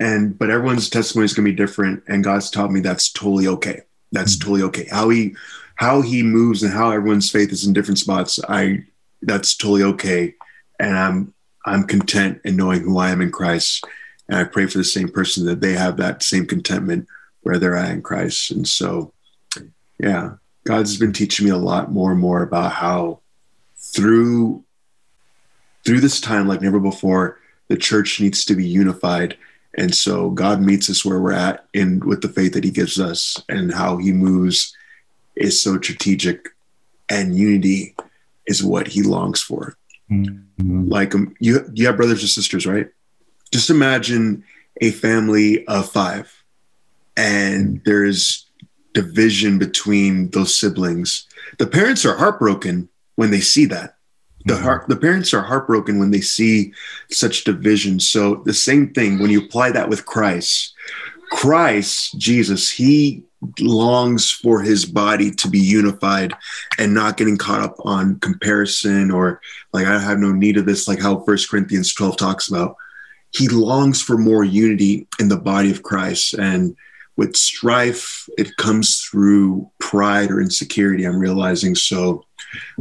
and 0.00 0.36
but 0.36 0.50
everyone's 0.50 0.90
testimony 0.90 1.26
is 1.26 1.32
going 1.32 1.46
to 1.46 1.52
be 1.52 1.56
different. 1.56 2.02
And 2.08 2.24
God's 2.24 2.50
taught 2.50 2.72
me 2.72 2.80
that's 2.80 3.08
totally 3.08 3.46
okay. 3.46 3.82
That's 4.10 4.36
mm-hmm. 4.36 4.48
totally 4.48 4.62
okay. 4.62 4.88
How 4.90 5.08
he 5.10 5.36
how 5.76 6.02
he 6.02 6.22
moves 6.22 6.62
and 6.62 6.72
how 6.72 6.90
everyone's 6.90 7.30
faith 7.30 7.52
is 7.52 7.64
in 7.64 7.72
different 7.72 7.98
spots. 7.98 8.40
I 8.48 8.84
that's 9.22 9.56
totally 9.56 9.82
okay. 9.84 10.34
And 10.80 10.96
I'm 10.96 11.34
I'm 11.64 11.84
content 11.84 12.40
in 12.44 12.56
knowing 12.56 12.82
who 12.82 12.98
I 12.98 13.10
am 13.10 13.20
in 13.20 13.30
Christ. 13.30 13.84
And 14.28 14.38
I 14.38 14.44
pray 14.44 14.66
for 14.66 14.78
the 14.78 14.84
same 14.84 15.08
person 15.08 15.46
that 15.46 15.60
they 15.60 15.72
have 15.72 15.96
that 15.98 16.22
same 16.22 16.46
contentment 16.46 17.06
where 17.42 17.58
they're 17.58 17.76
at 17.76 17.90
in 17.90 18.02
Christ. 18.02 18.50
And 18.50 18.66
so, 18.66 19.12
yeah, 19.98 20.34
God's 20.64 20.96
been 20.96 21.12
teaching 21.12 21.44
me 21.44 21.52
a 21.52 21.56
lot 21.56 21.92
more 21.92 22.12
and 22.12 22.20
more 22.20 22.42
about 22.42 22.72
how 22.72 23.20
through 23.76 24.64
through 25.84 26.00
this 26.00 26.20
time 26.20 26.48
like 26.48 26.62
never 26.62 26.80
before, 26.80 27.38
the 27.68 27.76
church 27.76 28.20
needs 28.20 28.44
to 28.46 28.54
be 28.54 28.66
unified. 28.66 29.36
And 29.76 29.94
so 29.94 30.30
God 30.30 30.62
meets 30.62 30.88
us 30.88 31.04
where 31.04 31.20
we're 31.20 31.32
at 31.32 31.66
in 31.74 32.00
with 32.00 32.22
the 32.22 32.28
faith 32.28 32.54
that 32.54 32.64
he 32.64 32.70
gives 32.70 32.98
us 32.98 33.42
and 33.48 33.72
how 33.72 33.98
he 33.98 34.12
moves 34.12 34.74
is 35.36 35.60
so 35.60 35.78
strategic 35.80 36.48
and 37.08 37.36
unity 37.36 37.94
is 38.46 38.62
what 38.62 38.88
he 38.88 39.02
longs 39.02 39.42
for. 39.42 39.76
Mm-hmm. 40.10 40.88
Like 40.88 41.14
um, 41.14 41.34
you, 41.38 41.68
you 41.74 41.86
have 41.86 41.96
brothers 41.96 42.22
and 42.22 42.30
sisters, 42.30 42.66
right? 42.66 42.88
Just 43.52 43.70
imagine 43.70 44.44
a 44.80 44.90
family 44.90 45.66
of 45.66 45.90
five, 45.90 46.42
and 47.16 47.80
there's 47.84 48.43
division 48.94 49.58
between 49.58 50.30
those 50.30 50.54
siblings. 50.54 51.26
The 51.58 51.66
parents 51.66 52.04
are 52.04 52.16
heartbroken 52.16 52.88
when 53.16 53.30
they 53.30 53.40
see 53.40 53.66
that. 53.66 53.96
The 54.46 54.54
mm-hmm. 54.54 54.62
heart, 54.62 54.88
the 54.88 54.96
parents 54.96 55.34
are 55.34 55.42
heartbroken 55.42 55.98
when 55.98 56.10
they 56.10 56.20
see 56.20 56.72
such 57.10 57.44
division. 57.44 58.00
So 58.00 58.42
the 58.44 58.54
same 58.54 58.92
thing 58.92 59.18
when 59.18 59.30
you 59.30 59.44
apply 59.44 59.72
that 59.72 59.88
with 59.88 60.06
Christ, 60.06 60.74
Christ, 61.30 62.18
Jesus, 62.18 62.70
he 62.70 63.24
longs 63.60 64.30
for 64.30 64.62
his 64.62 64.86
body 64.86 65.30
to 65.30 65.48
be 65.48 65.58
unified 65.58 66.32
and 66.78 66.94
not 66.94 67.16
getting 67.16 67.36
caught 67.36 67.60
up 67.60 67.76
on 67.84 68.18
comparison 68.20 69.10
or 69.10 69.40
like 69.72 69.86
I 69.86 69.98
have 69.98 70.18
no 70.18 70.32
need 70.32 70.56
of 70.56 70.66
this, 70.66 70.88
like 70.88 71.00
how 71.00 71.20
First 71.20 71.50
Corinthians 71.50 71.92
12 71.94 72.16
talks 72.16 72.48
about. 72.48 72.76
He 73.32 73.48
longs 73.48 74.00
for 74.00 74.16
more 74.16 74.44
unity 74.44 75.08
in 75.18 75.28
the 75.28 75.36
body 75.36 75.70
of 75.70 75.82
Christ. 75.82 76.34
And 76.34 76.76
with 77.16 77.36
strife, 77.36 78.28
it 78.36 78.56
comes 78.56 79.00
through 79.00 79.70
pride 79.78 80.30
or 80.30 80.40
insecurity, 80.40 81.04
I'm 81.04 81.18
realizing. 81.18 81.74
So 81.74 82.24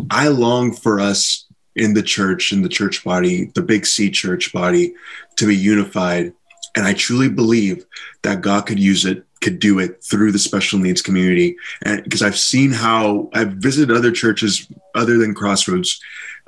I 0.10 0.28
long 0.28 0.74
for 0.74 1.00
us 1.00 1.46
in 1.75 1.94
the 1.94 2.04
church, 2.04 2.52
in 2.52 2.62
the 2.62 2.70
church 2.70 3.04
body, 3.04 3.52
the 3.56 3.62
big 3.62 3.86
C 3.86 4.10
church 4.10 4.54
body, 4.54 4.94
to 5.38 5.48
be 5.48 5.56
unified. 5.56 6.34
And 6.75 6.86
I 6.86 6.94
truly 6.94 7.30
believe 7.30 7.86
that 8.24 8.42
God 8.42 8.66
could 8.66 8.80
use 8.80 9.06
it 9.06 9.25
could 9.44 9.60
do 9.60 9.78
it 9.78 10.02
through 10.04 10.32
the 10.32 10.40
special 10.40 10.80
needs 10.80 11.02
community. 11.02 11.58
And 11.84 12.04
because 12.04 12.22
I've 12.22 12.38
seen 12.38 12.72
how 12.72 13.30
I've 13.34 13.52
visited 13.52 13.96
other 13.96 14.12
churches 14.12 14.68
other 14.96 15.18
than 15.18 15.36
Crossroads, 15.36 16.00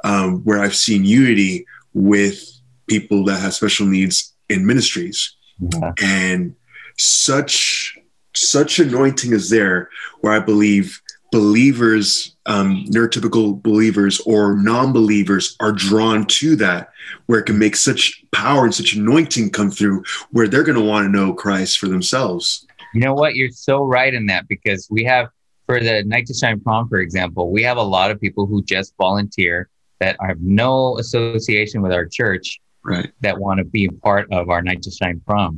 um, 0.04 0.42
where 0.44 0.60
I've 0.60 0.75
seen 0.75 1.04
unity 1.04 1.65
with 1.94 2.50
people 2.88 3.25
that 3.25 3.42
have 3.42 3.54
special 3.54 3.86
needs 3.86 4.34
in 4.50 4.65
ministries, 4.65 5.36
yeah. 5.60 5.92
and 6.01 6.56
such 6.98 7.98
such 8.36 8.80
anointing 8.80 9.32
is 9.32 9.50
there 9.50 9.90
where 10.22 10.34
I 10.34 10.40
believe 10.40 11.02
believers, 11.32 12.36
um, 12.46 12.86
neurotypical 12.90 13.62
believers 13.62 14.20
or 14.22 14.56
non-believers 14.58 15.56
are 15.60 15.72
drawn 15.72 16.25
to 16.25 16.56
that, 16.58 16.90
where 17.25 17.40
it 17.40 17.46
can 17.46 17.58
make 17.58 17.75
such 17.75 18.24
power 18.32 18.64
and 18.64 18.74
such 18.74 18.94
anointing 18.94 19.50
come 19.50 19.72
through, 19.72 20.04
where 20.32 20.48
they're 20.48 20.64
going 20.64 20.78
to 20.78 20.84
want 20.84 21.06
to 21.06 21.12
know 21.12 21.34
Christ 21.34 21.78
for 21.78 21.88
themselves. 21.88 22.66
You 22.94 23.02
know 23.02 23.14
what? 23.14 23.36
You're 23.36 23.50
so 23.50 23.84
right 23.84 24.14
in 24.14 24.28
that 24.28 24.48
because 24.48 24.88
we 24.90 25.04
have 25.06 25.28
for 25.66 25.80
the 25.80 26.04
Night 26.04 26.28
to 26.28 26.34
Shine 26.34 26.60
prom, 26.60 26.88
for 26.88 27.00
example, 27.00 27.52
we 27.52 27.64
have 27.64 27.78
a 27.78 27.84
lot 27.84 28.12
of 28.12 28.22
people 28.22 28.46
who 28.46 28.64
just 28.64 28.94
volunteer 28.98 29.70
that 30.00 30.16
have 30.22 30.40
no 30.40 30.98
association 31.00 31.82
with 31.82 31.92
our 31.92 32.06
church 32.06 32.60
right. 32.84 33.12
that 33.22 33.40
want 33.40 33.58
to 33.58 33.66
be 33.66 33.86
a 33.86 33.92
part 33.92 34.32
of 34.32 34.50
our 34.50 34.62
Night 34.62 34.84
to 34.84 34.92
Shine 34.92 35.22
prom. 35.25 35.58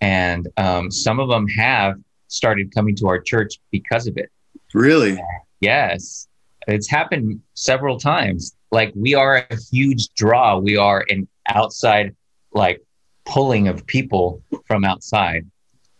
And 0.00 0.48
um, 0.56 0.90
some 0.90 1.20
of 1.20 1.28
them 1.28 1.46
have 1.48 1.96
started 2.28 2.74
coming 2.74 2.96
to 2.96 3.08
our 3.08 3.20
church 3.20 3.60
because 3.70 4.06
of 4.06 4.16
it. 4.16 4.30
Really? 4.72 5.22
Yes. 5.60 6.28
It's 6.66 6.88
happened 6.88 7.40
several 7.54 7.98
times. 7.98 8.54
Like 8.70 8.92
we 8.94 9.14
are 9.14 9.46
a 9.50 9.56
huge 9.72 10.08
draw. 10.14 10.58
We 10.58 10.76
are 10.76 11.04
an 11.10 11.28
outside, 11.48 12.14
like 12.52 12.82
pulling 13.26 13.68
of 13.68 13.86
people 13.86 14.42
from 14.66 14.84
outside 14.84 15.46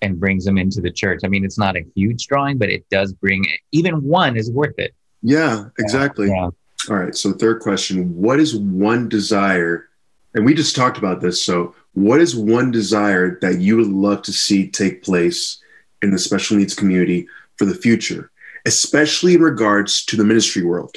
and 0.02 0.19
brings 0.19 0.45
them 0.45 0.57
into 0.57 0.80
the 0.80 0.90
church. 0.90 1.21
I 1.25 1.28
mean, 1.28 1.45
it's 1.45 1.59
not 1.59 1.76
a 1.76 1.85
huge 1.95 2.26
drawing, 2.26 2.59
but 2.59 2.71
it 2.71 2.88
does 2.88 3.12
bring 3.12 3.45
even 3.73 4.02
one 4.02 4.37
is 4.37 4.50
worth 4.50 4.78
it. 4.78 4.95
Yeah, 5.23 5.66
exactly. 5.78 6.28
Yeah. 6.28 6.50
All 6.88 6.97
right. 6.97 7.14
So, 7.14 7.33
third 7.33 7.61
question 7.61 8.16
What 8.16 8.40
is 8.40 8.57
one 8.57 9.09
desire? 9.09 9.89
And 10.34 10.44
we 10.44 10.54
just 10.54 10.76
talked 10.76 10.99
about 10.99 11.20
this. 11.20 11.42
So, 11.44 11.75
what 11.94 12.20
is 12.20 12.37
one 12.37 12.70
desire 12.70 13.38
that 13.40 13.58
you 13.58 13.76
would 13.76 13.88
love 13.88 14.22
to 14.22 14.32
see 14.32 14.68
take 14.68 15.02
place 15.02 15.60
in 16.02 16.10
the 16.10 16.18
special 16.18 16.56
needs 16.56 16.75
community 16.75 17.26
for 17.56 17.64
the 17.64 17.75
future, 17.75 18.30
especially 18.64 19.34
in 19.34 19.42
regards 19.42 20.04
to 20.06 20.16
the 20.16 20.25
ministry 20.25 20.62
world? 20.62 20.96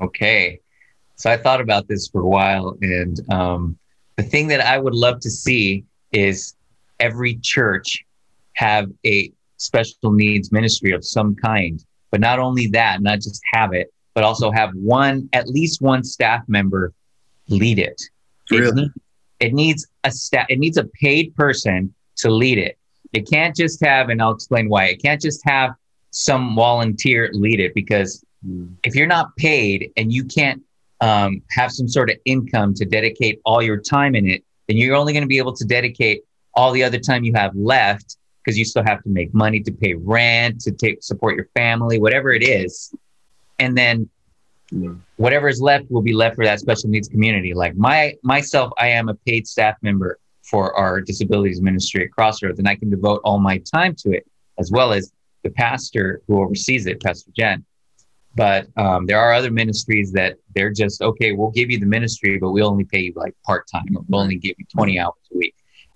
Okay. 0.00 0.60
So, 1.16 1.30
I 1.30 1.36
thought 1.36 1.60
about 1.60 1.86
this 1.88 2.08
for 2.08 2.22
a 2.22 2.26
while. 2.26 2.78
And 2.80 3.20
um, 3.30 3.78
the 4.16 4.22
thing 4.22 4.48
that 4.48 4.60
I 4.60 4.78
would 4.78 4.94
love 4.94 5.20
to 5.20 5.30
see 5.30 5.84
is 6.12 6.54
every 6.98 7.36
church 7.36 8.04
have 8.54 8.90
a 9.04 9.30
special 9.58 10.12
needs 10.12 10.50
ministry 10.50 10.92
of 10.92 11.04
some 11.04 11.34
kind. 11.36 11.84
But 12.10 12.20
not 12.20 12.38
only 12.38 12.68
that, 12.68 13.02
not 13.02 13.20
just 13.20 13.42
have 13.52 13.74
it, 13.74 13.92
but 14.14 14.24
also 14.24 14.50
have 14.50 14.70
one, 14.74 15.28
at 15.34 15.48
least 15.48 15.82
one 15.82 16.02
staff 16.04 16.42
member 16.48 16.94
lead 17.48 17.78
it. 17.78 18.00
Really? 18.50 18.68
It, 18.68 18.74
needs, 18.74 18.92
it 19.40 19.52
needs 19.54 19.86
a 20.04 20.10
staff, 20.10 20.46
it 20.48 20.58
needs 20.58 20.76
a 20.76 20.84
paid 20.84 21.34
person 21.36 21.94
to 22.16 22.30
lead 22.30 22.58
it. 22.58 22.78
It 23.12 23.28
can't 23.30 23.54
just 23.54 23.84
have, 23.84 24.08
and 24.08 24.20
I'll 24.20 24.32
explain 24.32 24.68
why, 24.68 24.86
it 24.86 25.02
can't 25.02 25.20
just 25.20 25.42
have 25.44 25.74
some 26.10 26.54
volunteer 26.56 27.30
lead 27.32 27.60
it 27.60 27.74
because 27.74 28.24
mm. 28.46 28.74
if 28.84 28.94
you're 28.94 29.06
not 29.06 29.36
paid 29.36 29.92
and 29.96 30.12
you 30.12 30.24
can't 30.24 30.62
um, 31.00 31.42
have 31.50 31.72
some 31.72 31.88
sort 31.88 32.10
of 32.10 32.16
income 32.24 32.74
to 32.74 32.84
dedicate 32.84 33.40
all 33.44 33.62
your 33.62 33.76
time 33.76 34.14
in 34.14 34.26
it, 34.28 34.44
then 34.68 34.76
you're 34.76 34.96
only 34.96 35.12
going 35.12 35.22
to 35.22 35.28
be 35.28 35.38
able 35.38 35.54
to 35.54 35.64
dedicate 35.64 36.22
all 36.54 36.72
the 36.72 36.82
other 36.82 36.98
time 36.98 37.22
you 37.22 37.34
have 37.34 37.54
left 37.54 38.16
because 38.42 38.58
you 38.58 38.64
still 38.64 38.84
have 38.84 39.02
to 39.02 39.08
make 39.08 39.34
money 39.34 39.60
to 39.60 39.72
pay 39.72 39.94
rent, 39.94 40.60
to 40.60 40.70
take 40.72 41.02
support 41.02 41.36
your 41.36 41.48
family, 41.54 41.98
whatever 41.98 42.32
it 42.32 42.42
is. 42.42 42.94
And 43.58 43.76
then 43.76 44.08
whatever 45.16 45.48
is 45.48 45.60
left 45.60 45.90
will 45.90 46.02
be 46.02 46.12
left 46.12 46.36
for 46.36 46.44
that 46.44 46.60
special 46.60 46.90
needs 46.90 47.08
community. 47.08 47.54
Like 47.54 47.76
my 47.76 48.14
myself, 48.22 48.72
I 48.78 48.88
am 48.88 49.08
a 49.08 49.14
paid 49.14 49.46
staff 49.46 49.76
member 49.82 50.18
for 50.42 50.74
our 50.74 51.00
disabilities 51.00 51.60
ministry 51.60 52.04
at 52.04 52.12
Crossroads, 52.12 52.58
and 52.58 52.68
I 52.68 52.76
can 52.76 52.90
devote 52.90 53.20
all 53.24 53.38
my 53.38 53.58
time 53.58 53.94
to 53.96 54.12
it, 54.12 54.26
as 54.58 54.70
well 54.70 54.92
as 54.92 55.12
the 55.42 55.50
pastor 55.50 56.22
who 56.26 56.42
oversees 56.42 56.86
it, 56.86 57.02
Pastor 57.02 57.30
Jen. 57.36 57.64
But 58.34 58.66
um, 58.76 59.06
there 59.06 59.18
are 59.18 59.32
other 59.32 59.50
ministries 59.50 60.12
that 60.12 60.36
they're 60.54 60.72
just 60.72 61.00
okay. 61.00 61.32
We'll 61.32 61.50
give 61.50 61.70
you 61.70 61.78
the 61.78 61.86
ministry, 61.86 62.38
but 62.38 62.50
we 62.50 62.62
only 62.62 62.84
pay 62.84 63.00
you 63.00 63.12
like 63.16 63.34
part 63.44 63.66
time, 63.72 63.96
or 63.96 64.04
we'll 64.08 64.20
only 64.20 64.36
give 64.36 64.56
you 64.58 64.66
twenty 64.72 64.98
hours 64.98 65.14
a 65.32 65.38
week, 65.38 65.54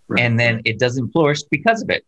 right. 0.08 0.22
and 0.22 0.38
then 0.38 0.62
it 0.64 0.78
doesn't 0.78 1.10
flourish 1.10 1.42
because 1.50 1.82
of 1.82 1.90
it. 1.90 2.04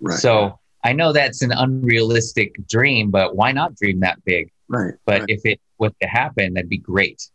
Right. 0.00 0.18
So 0.18 0.58
I 0.84 0.92
know 0.92 1.12
that's 1.12 1.42
an 1.42 1.52
unrealistic 1.52 2.54
dream, 2.66 3.10
but 3.10 3.36
why 3.36 3.52
not 3.52 3.74
dream 3.74 4.00
that 4.00 4.24
big? 4.24 4.50
Right. 4.68 4.94
But 5.04 5.20
right. 5.20 5.28
if 5.28 5.40
it 5.44 5.60
was 5.78 5.92
to 6.00 6.08
happen, 6.08 6.54
that'd 6.54 6.68
be 6.68 6.78
great. 6.78 7.28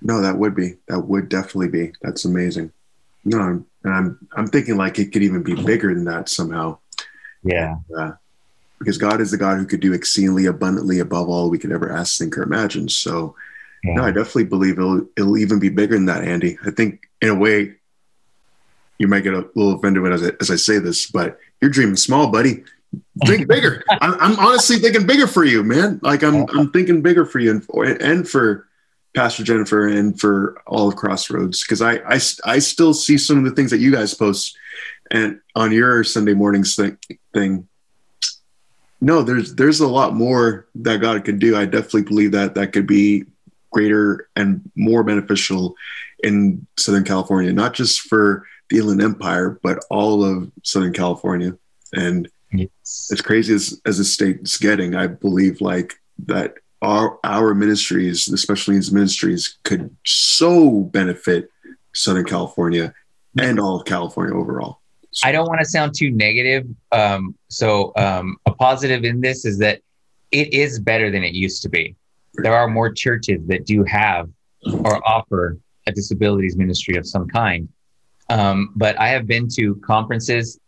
No, 0.00 0.20
that 0.20 0.36
would 0.36 0.54
be. 0.54 0.74
That 0.88 1.00
would 1.00 1.28
definitely 1.28 1.68
be. 1.68 1.92
That's 2.02 2.24
amazing. 2.24 2.72
No, 3.24 3.38
I'm, 3.38 3.66
and 3.84 3.94
I'm 3.94 4.28
I'm 4.36 4.46
thinking 4.48 4.76
like 4.76 4.98
it 4.98 5.12
could 5.12 5.22
even 5.22 5.42
be 5.42 5.54
bigger 5.54 5.94
than 5.94 6.04
that 6.04 6.28
somehow. 6.28 6.78
Yeah. 7.44 7.76
Uh, 7.96 8.12
because 8.78 8.98
God 8.98 9.20
is 9.20 9.30
the 9.30 9.36
God 9.36 9.58
who 9.58 9.66
could 9.66 9.78
do 9.78 9.92
exceedingly 9.92 10.46
abundantly 10.46 10.98
above 10.98 11.28
all 11.28 11.48
we 11.48 11.58
could 11.58 11.70
ever 11.70 11.92
ask, 11.92 12.18
think, 12.18 12.36
or 12.36 12.42
imagine. 12.42 12.88
So, 12.88 13.36
yeah. 13.84 13.94
no, 13.94 14.02
I 14.02 14.10
definitely 14.10 14.44
believe 14.44 14.76
it'll 14.76 15.06
it'll 15.16 15.38
even 15.38 15.60
be 15.60 15.68
bigger 15.68 15.94
than 15.94 16.06
that, 16.06 16.24
Andy. 16.24 16.58
I 16.66 16.72
think 16.72 17.08
in 17.20 17.28
a 17.28 17.34
way, 17.34 17.76
you 18.98 19.06
might 19.06 19.20
get 19.20 19.34
a 19.34 19.48
little 19.54 19.74
offended 19.74 20.02
when 20.02 20.12
as 20.12 20.24
I, 20.24 20.32
as 20.40 20.50
I 20.50 20.56
say 20.56 20.78
this, 20.78 21.08
but 21.08 21.38
you're 21.60 21.70
dreaming 21.70 21.96
small, 21.96 22.28
buddy. 22.28 22.64
Think 23.26 23.48
bigger. 23.48 23.84
I'm, 24.00 24.38
honestly 24.38 24.76
thinking 24.76 25.06
bigger 25.06 25.26
for 25.26 25.44
you, 25.44 25.62
man. 25.62 26.00
Like 26.02 26.22
I'm, 26.22 26.46
I'm 26.50 26.70
thinking 26.70 27.02
bigger 27.02 27.24
for 27.24 27.38
you 27.38 27.50
and 27.50 27.64
for, 27.64 27.84
and 27.84 28.28
for 28.28 28.66
Pastor 29.14 29.44
Jennifer 29.44 29.86
and 29.86 30.18
for 30.18 30.60
all 30.66 30.88
of 30.88 30.96
Crossroads 30.96 31.62
because 31.62 31.82
I, 31.82 31.96
I, 31.96 32.20
I 32.44 32.58
still 32.58 32.94
see 32.94 33.18
some 33.18 33.38
of 33.38 33.44
the 33.44 33.50
things 33.50 33.70
that 33.70 33.78
you 33.78 33.92
guys 33.92 34.14
post 34.14 34.56
and 35.10 35.40
on 35.54 35.72
your 35.72 36.04
Sunday 36.04 36.34
mornings 36.34 36.74
thing. 36.74 36.96
thing. 37.34 37.68
No, 39.00 39.22
there's 39.22 39.54
there's 39.56 39.80
a 39.80 39.88
lot 39.88 40.14
more 40.14 40.66
that 40.76 41.00
God 41.00 41.24
could 41.24 41.38
do. 41.38 41.56
I 41.56 41.66
definitely 41.66 42.02
believe 42.02 42.32
that 42.32 42.54
that 42.54 42.72
could 42.72 42.86
be 42.86 43.24
greater 43.70 44.28
and 44.36 44.70
more 44.76 45.02
beneficial 45.02 45.74
in 46.22 46.66
Southern 46.76 47.04
California, 47.04 47.52
not 47.52 47.74
just 47.74 48.02
for 48.02 48.46
the 48.70 48.78
Inland 48.78 49.02
Empire, 49.02 49.58
but 49.62 49.84
all 49.90 50.24
of 50.24 50.50
Southern 50.62 50.92
California. 50.92 51.56
And 51.92 52.28
yes. 52.52 53.08
as 53.12 53.20
crazy 53.20 53.54
as, 53.54 53.80
as 53.86 53.98
the 53.98 54.04
state's 54.04 54.58
getting, 54.58 54.94
I 54.94 55.06
believe 55.06 55.60
like 55.60 55.94
that 56.26 56.54
our 56.82 57.18
our 57.24 57.54
ministries, 57.54 58.26
the 58.26 58.36
special 58.36 58.74
needs 58.74 58.92
ministries, 58.92 59.58
could 59.62 59.94
so 60.04 60.80
benefit 60.80 61.50
Southern 61.94 62.24
California 62.24 62.92
and 63.38 63.58
all 63.60 63.80
of 63.80 63.86
California 63.86 64.34
overall. 64.34 64.80
So. 65.12 65.28
I 65.28 65.32
don't 65.32 65.46
want 65.46 65.60
to 65.60 65.66
sound 65.66 65.94
too 65.96 66.10
negative. 66.10 66.66
Um, 66.90 67.36
so 67.48 67.92
um, 67.96 68.36
a 68.46 68.52
positive 68.52 69.04
in 69.04 69.20
this 69.20 69.44
is 69.44 69.58
that 69.58 69.80
it 70.30 70.52
is 70.52 70.80
better 70.80 71.10
than 71.10 71.22
it 71.22 71.34
used 71.34 71.62
to 71.62 71.68
be. 71.68 71.94
There 72.34 72.54
are 72.54 72.66
more 72.66 72.90
churches 72.90 73.46
that 73.46 73.66
do 73.66 73.84
have 73.84 74.30
or 74.66 75.06
offer 75.06 75.58
a 75.86 75.92
disabilities 75.92 76.56
ministry 76.56 76.96
of 76.96 77.06
some 77.06 77.28
kind. 77.28 77.68
Um, 78.30 78.72
but 78.74 78.98
I 78.98 79.08
have 79.08 79.26
been 79.26 79.48
to 79.50 79.74
conferences 79.76 80.58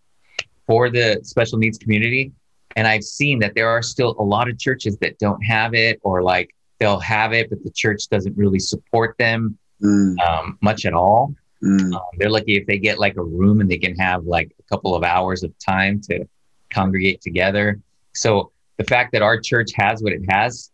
for 0.66 0.90
the 0.90 1.20
special 1.22 1.59
needs 1.59 1.79
community, 1.79 2.33
and 2.77 2.87
I've 2.87 3.05
seen 3.05 3.38
that 3.40 3.55
there 3.55 3.68
are 3.68 3.83
still 3.83 4.16
a 4.18 4.22
lot 4.22 4.48
of 4.48 4.59
churches 4.59 4.96
that 4.98 5.18
don't 5.18 5.42
have 5.42 5.74
it, 5.74 6.00
or 6.03 6.22
like 6.22 6.55
they'll 6.81 7.00
have 7.00 7.33
it, 7.33 7.50
but 7.50 7.62
the 7.62 7.70
church 7.70 8.09
doesn't 8.09 8.37
really 8.37 8.59
support 8.59 9.16
them 9.18 9.59
mm. 9.83 10.18
um, 10.20 10.59
much 10.61 10.87
at 10.87 10.92
all. 10.92 11.35
Mm. 11.62 11.94
Um, 11.94 12.03
they're 12.18 12.31
lucky 12.31 12.57
if 12.57 12.66
they 12.66 12.79
get 12.79 12.98
like 12.98 13.16
a 13.16 13.22
room 13.22 13.61
and 13.61 13.70
they 13.70 13.79
can 13.79 13.96
have 13.96 14.24
like 14.24 14.55
a 14.59 14.62
couple 14.64 14.94
of 14.94 15.03
hours 15.03 15.42
of 15.42 15.53
time 15.59 16.00
to 16.03 16.27
congregate 16.70 17.20
together. 17.20 17.81
So 18.12 18.53
the 18.77 18.85
fact 18.85 19.12
that 19.12 19.22
our 19.22 19.40
church 19.40 19.70
has 19.77 20.03
what 20.03 20.12
it 20.12 20.22
has, 20.29 20.70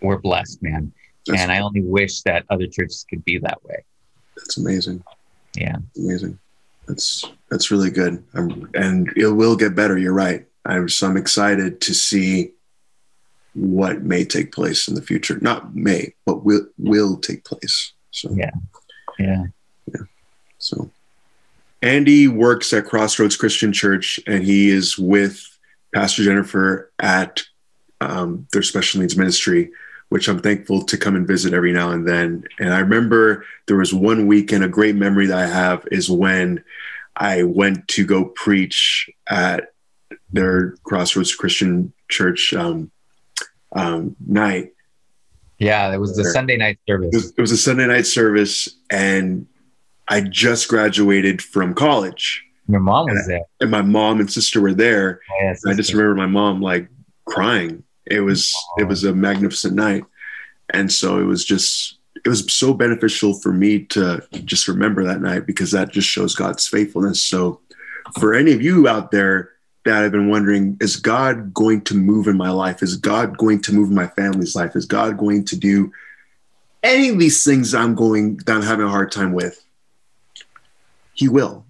we're 0.00 0.18
blessed, 0.18 0.62
man. 0.62 0.92
That's 1.26 1.42
and 1.42 1.50
I 1.50 1.58
only 1.58 1.82
wish 1.82 2.22
that 2.22 2.44
other 2.50 2.66
churches 2.66 3.04
could 3.08 3.24
be 3.24 3.38
that 3.38 3.62
way. 3.64 3.84
That's 4.36 4.58
amazing. 4.58 5.02
Yeah. 5.56 5.76
Amazing. 5.96 6.38
That's 6.86 7.24
that's 7.50 7.70
really 7.70 7.90
good. 7.90 8.22
I'm, 8.34 8.70
and 8.74 9.12
it 9.16 9.28
will 9.28 9.56
get 9.56 9.74
better. 9.74 9.98
You're 9.98 10.12
right. 10.12 10.46
I'm 10.64 10.88
so 10.88 11.08
I'm 11.08 11.16
excited 11.16 11.80
to 11.82 11.94
see 11.94 12.52
what 13.54 14.02
may 14.02 14.24
take 14.24 14.52
place 14.52 14.88
in 14.88 14.94
the 14.94 15.02
future. 15.02 15.38
Not 15.40 15.74
may, 15.74 16.14
but 16.24 16.44
will 16.44 16.66
will 16.78 17.16
take 17.16 17.44
place. 17.44 17.92
So 18.10 18.30
yeah, 18.34 18.50
yeah, 19.18 19.44
yeah. 19.92 20.02
So 20.58 20.90
Andy 21.82 22.28
works 22.28 22.72
at 22.72 22.86
Crossroads 22.86 23.36
Christian 23.36 23.72
Church, 23.72 24.20
and 24.26 24.42
he 24.42 24.70
is 24.70 24.98
with 24.98 25.42
Pastor 25.94 26.24
Jennifer 26.24 26.90
at 26.98 27.42
um, 28.00 28.46
their 28.52 28.62
special 28.62 29.00
needs 29.00 29.16
ministry 29.16 29.70
which 30.08 30.28
I'm 30.28 30.40
thankful 30.40 30.82
to 30.84 30.96
come 30.96 31.16
and 31.16 31.26
visit 31.26 31.52
every 31.52 31.72
now 31.72 31.90
and 31.90 32.06
then. 32.06 32.44
And 32.58 32.72
I 32.72 32.78
remember 32.78 33.44
there 33.66 33.76
was 33.76 33.92
one 33.92 34.26
weekend, 34.26 34.64
a 34.64 34.68
great 34.68 34.94
memory 34.94 35.26
that 35.26 35.38
I 35.38 35.46
have 35.46 35.86
is 35.90 36.10
when 36.10 36.62
I 37.16 37.42
went 37.42 37.88
to 37.88 38.06
go 38.06 38.26
preach 38.26 39.10
at 39.28 39.72
their 40.32 40.72
Crossroads 40.84 41.34
Christian 41.34 41.92
Church 42.08 42.52
um, 42.52 42.90
um, 43.72 44.14
night. 44.26 44.72
Yeah, 45.58 45.92
it 45.92 45.98
was 45.98 46.16
the 46.16 46.24
Sunday 46.24 46.56
night 46.56 46.78
service. 46.86 47.10
It 47.12 47.16
was, 47.16 47.30
it 47.30 47.40
was 47.40 47.52
a 47.52 47.56
Sunday 47.56 47.86
night 47.86 48.06
service, 48.06 48.68
and 48.90 49.46
I 50.06 50.20
just 50.20 50.68
graduated 50.68 51.40
from 51.40 51.74
college. 51.74 52.44
Your 52.68 52.80
mom 52.80 53.06
was 53.06 53.18
and, 53.20 53.30
there, 53.30 53.40
and 53.60 53.70
my 53.70 53.80
mom 53.80 54.20
and 54.20 54.30
sister 54.30 54.60
were 54.60 54.74
there. 54.74 55.20
Yeah, 55.40 55.54
I 55.66 55.74
just 55.74 55.92
remember 55.92 56.14
my 56.14 56.26
mom 56.26 56.60
like 56.60 56.88
crying 57.24 57.84
It 58.06 58.20
was 58.20 58.54
it 58.78 58.84
was 58.84 59.04
a 59.04 59.14
magnificent 59.14 59.74
night, 59.74 60.04
and 60.70 60.92
so 60.92 61.18
it 61.18 61.24
was 61.24 61.44
just 61.44 61.98
it 62.24 62.28
was 62.28 62.52
so 62.52 62.74
beneficial 62.74 63.34
for 63.34 63.52
me 63.52 63.84
to 63.84 64.22
just 64.44 64.68
remember 64.68 65.04
that 65.04 65.20
night 65.20 65.46
because 65.46 65.70
that 65.72 65.92
just 65.92 66.08
shows 66.08 66.34
God's 66.34 66.66
faithfulness. 66.66 67.22
So, 67.22 67.60
for 68.18 68.34
any 68.34 68.52
of 68.52 68.62
you 68.62 68.88
out 68.88 69.10
there 69.10 69.52
that 69.84 70.02
have 70.02 70.12
been 70.12 70.28
wondering, 70.28 70.76
is 70.80 70.96
God 70.96 71.54
going 71.54 71.82
to 71.82 71.94
move 71.94 72.26
in 72.26 72.36
my 72.36 72.50
life? 72.50 72.82
Is 72.82 72.96
God 72.96 73.38
going 73.38 73.62
to 73.62 73.72
move 73.72 73.88
in 73.88 73.94
my 73.94 74.08
family's 74.08 74.56
life? 74.56 74.74
Is 74.74 74.86
God 74.86 75.18
going 75.18 75.44
to 75.44 75.56
do 75.56 75.92
any 76.82 77.10
of 77.10 77.18
these 77.18 77.44
things 77.44 77.74
I'm 77.74 77.94
going 77.94 78.38
that 78.38 78.56
I'm 78.56 78.62
having 78.62 78.86
a 78.86 78.90
hard 78.90 79.12
time 79.12 79.32
with? 79.32 79.64
He 81.14 81.28
will, 81.28 81.64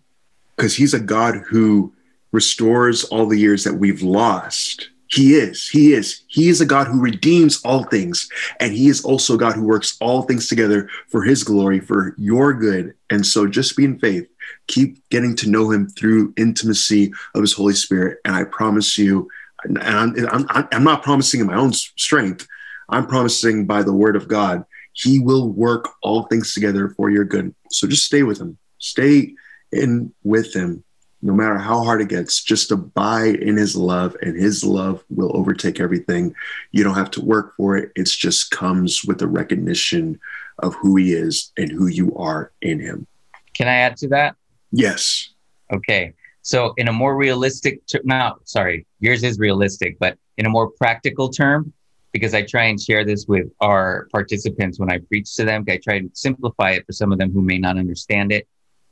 because 0.56 0.74
He's 0.74 0.94
a 0.94 1.00
God 1.00 1.36
who 1.48 1.92
restores 2.32 3.04
all 3.04 3.26
the 3.26 3.38
years 3.38 3.64
that 3.64 3.74
we've 3.74 4.02
lost 4.02 4.90
he 5.08 5.34
is. 5.34 5.68
He 5.68 5.92
is. 5.92 6.22
He 6.26 6.48
is 6.48 6.60
a 6.60 6.66
God 6.66 6.88
who 6.88 7.00
redeems 7.00 7.62
all 7.64 7.84
things. 7.84 8.28
And 8.60 8.72
he 8.72 8.88
is 8.88 9.04
also 9.04 9.36
God 9.36 9.54
who 9.54 9.64
works 9.64 9.96
all 10.00 10.22
things 10.22 10.48
together 10.48 10.88
for 11.08 11.22
his 11.22 11.44
glory, 11.44 11.80
for 11.80 12.14
your 12.18 12.52
good. 12.52 12.94
And 13.10 13.24
so 13.24 13.46
just 13.46 13.76
be 13.76 13.84
in 13.84 13.98
faith. 13.98 14.28
Keep 14.66 15.08
getting 15.10 15.36
to 15.36 15.50
know 15.50 15.70
him 15.70 15.88
through 15.88 16.34
intimacy 16.36 17.12
of 17.34 17.42
his 17.42 17.52
Holy 17.52 17.74
Spirit. 17.74 18.18
And 18.24 18.34
I 18.34 18.44
promise 18.44 18.98
you, 18.98 19.28
and 19.64 19.78
I'm, 19.78 20.46
I'm, 20.50 20.68
I'm 20.72 20.84
not 20.84 21.02
promising 21.02 21.40
in 21.40 21.46
my 21.46 21.56
own 21.56 21.72
strength, 21.72 22.46
I'm 22.88 23.06
promising 23.06 23.66
by 23.66 23.82
the 23.82 23.92
word 23.92 24.16
of 24.16 24.28
God, 24.28 24.64
he 24.92 25.18
will 25.18 25.48
work 25.48 25.88
all 26.02 26.24
things 26.24 26.54
together 26.54 26.90
for 26.90 27.10
your 27.10 27.24
good. 27.24 27.54
So 27.70 27.86
just 27.86 28.04
stay 28.04 28.22
with 28.22 28.40
him. 28.40 28.58
Stay 28.78 29.34
in 29.72 30.12
with 30.22 30.54
him 30.54 30.84
no 31.26 31.34
matter 31.34 31.58
how 31.58 31.82
hard 31.82 32.00
it 32.00 32.08
gets, 32.08 32.42
just 32.42 32.70
abide 32.70 33.36
in 33.36 33.56
his 33.56 33.74
love 33.74 34.16
and 34.22 34.36
his 34.36 34.64
love 34.64 35.04
will 35.10 35.36
overtake 35.36 35.80
everything. 35.80 36.34
You 36.70 36.84
don't 36.84 36.94
have 36.94 37.10
to 37.12 37.24
work 37.24 37.56
for 37.56 37.76
it. 37.76 37.90
It 37.96 38.06
just 38.06 38.50
comes 38.50 39.04
with 39.04 39.18
the 39.18 39.26
recognition 39.26 40.20
of 40.60 40.74
who 40.76 40.96
he 40.96 41.12
is 41.12 41.52
and 41.56 41.70
who 41.70 41.88
you 41.88 42.16
are 42.16 42.52
in 42.62 42.78
him. 42.78 43.06
Can 43.54 43.66
I 43.66 43.74
add 43.74 43.96
to 43.98 44.08
that? 44.08 44.36
Yes. 44.70 45.30
Okay. 45.72 46.14
So 46.42 46.74
in 46.76 46.86
a 46.86 46.92
more 46.92 47.16
realistic, 47.16 47.84
ter- 47.86 48.02
no, 48.04 48.36
sorry, 48.44 48.86
yours 49.00 49.24
is 49.24 49.38
realistic, 49.38 49.98
but 49.98 50.16
in 50.38 50.46
a 50.46 50.48
more 50.48 50.70
practical 50.70 51.28
term, 51.28 51.72
because 52.12 52.34
I 52.34 52.42
try 52.42 52.64
and 52.64 52.80
share 52.80 53.04
this 53.04 53.26
with 53.26 53.48
our 53.60 54.06
participants 54.12 54.78
when 54.78 54.90
I 54.92 54.98
preach 54.98 55.34
to 55.34 55.44
them, 55.44 55.64
I 55.68 55.78
try 55.78 55.94
and 55.94 56.10
simplify 56.14 56.70
it 56.70 56.86
for 56.86 56.92
some 56.92 57.10
of 57.10 57.18
them 57.18 57.32
who 57.32 57.42
may 57.42 57.58
not 57.58 57.76
understand 57.76 58.30
it. 58.30 58.46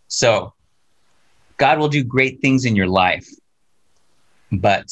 So 0.08 0.52
God 1.56 1.78
will 1.78 1.88
do 1.88 2.02
great 2.02 2.40
things 2.40 2.64
in 2.64 2.74
your 2.74 2.88
life, 2.88 3.28
but 4.50 4.88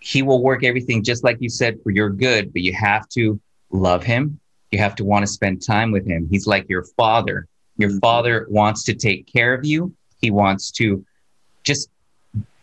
He 0.00 0.22
will 0.22 0.42
work 0.42 0.64
everything 0.64 1.02
just 1.02 1.24
like 1.24 1.38
you 1.40 1.48
said 1.48 1.78
for 1.82 1.90
your 1.90 2.10
good. 2.10 2.52
But 2.52 2.62
you 2.62 2.72
have 2.72 3.08
to 3.10 3.40
love 3.70 4.04
Him. 4.04 4.40
You 4.70 4.78
have 4.78 4.96
to 4.96 5.04
want 5.04 5.22
to 5.22 5.26
spend 5.26 5.64
time 5.64 5.92
with 5.92 6.06
Him. 6.06 6.28
He's 6.30 6.46
like 6.46 6.68
your 6.68 6.84
father. 6.96 7.46
Your 7.76 7.90
mm-hmm. 7.90 7.98
father 8.00 8.46
wants 8.48 8.84
to 8.84 8.94
take 8.94 9.30
care 9.32 9.54
of 9.54 9.64
you. 9.64 9.94
He 10.20 10.30
wants 10.30 10.70
to 10.72 11.04
just 11.62 11.88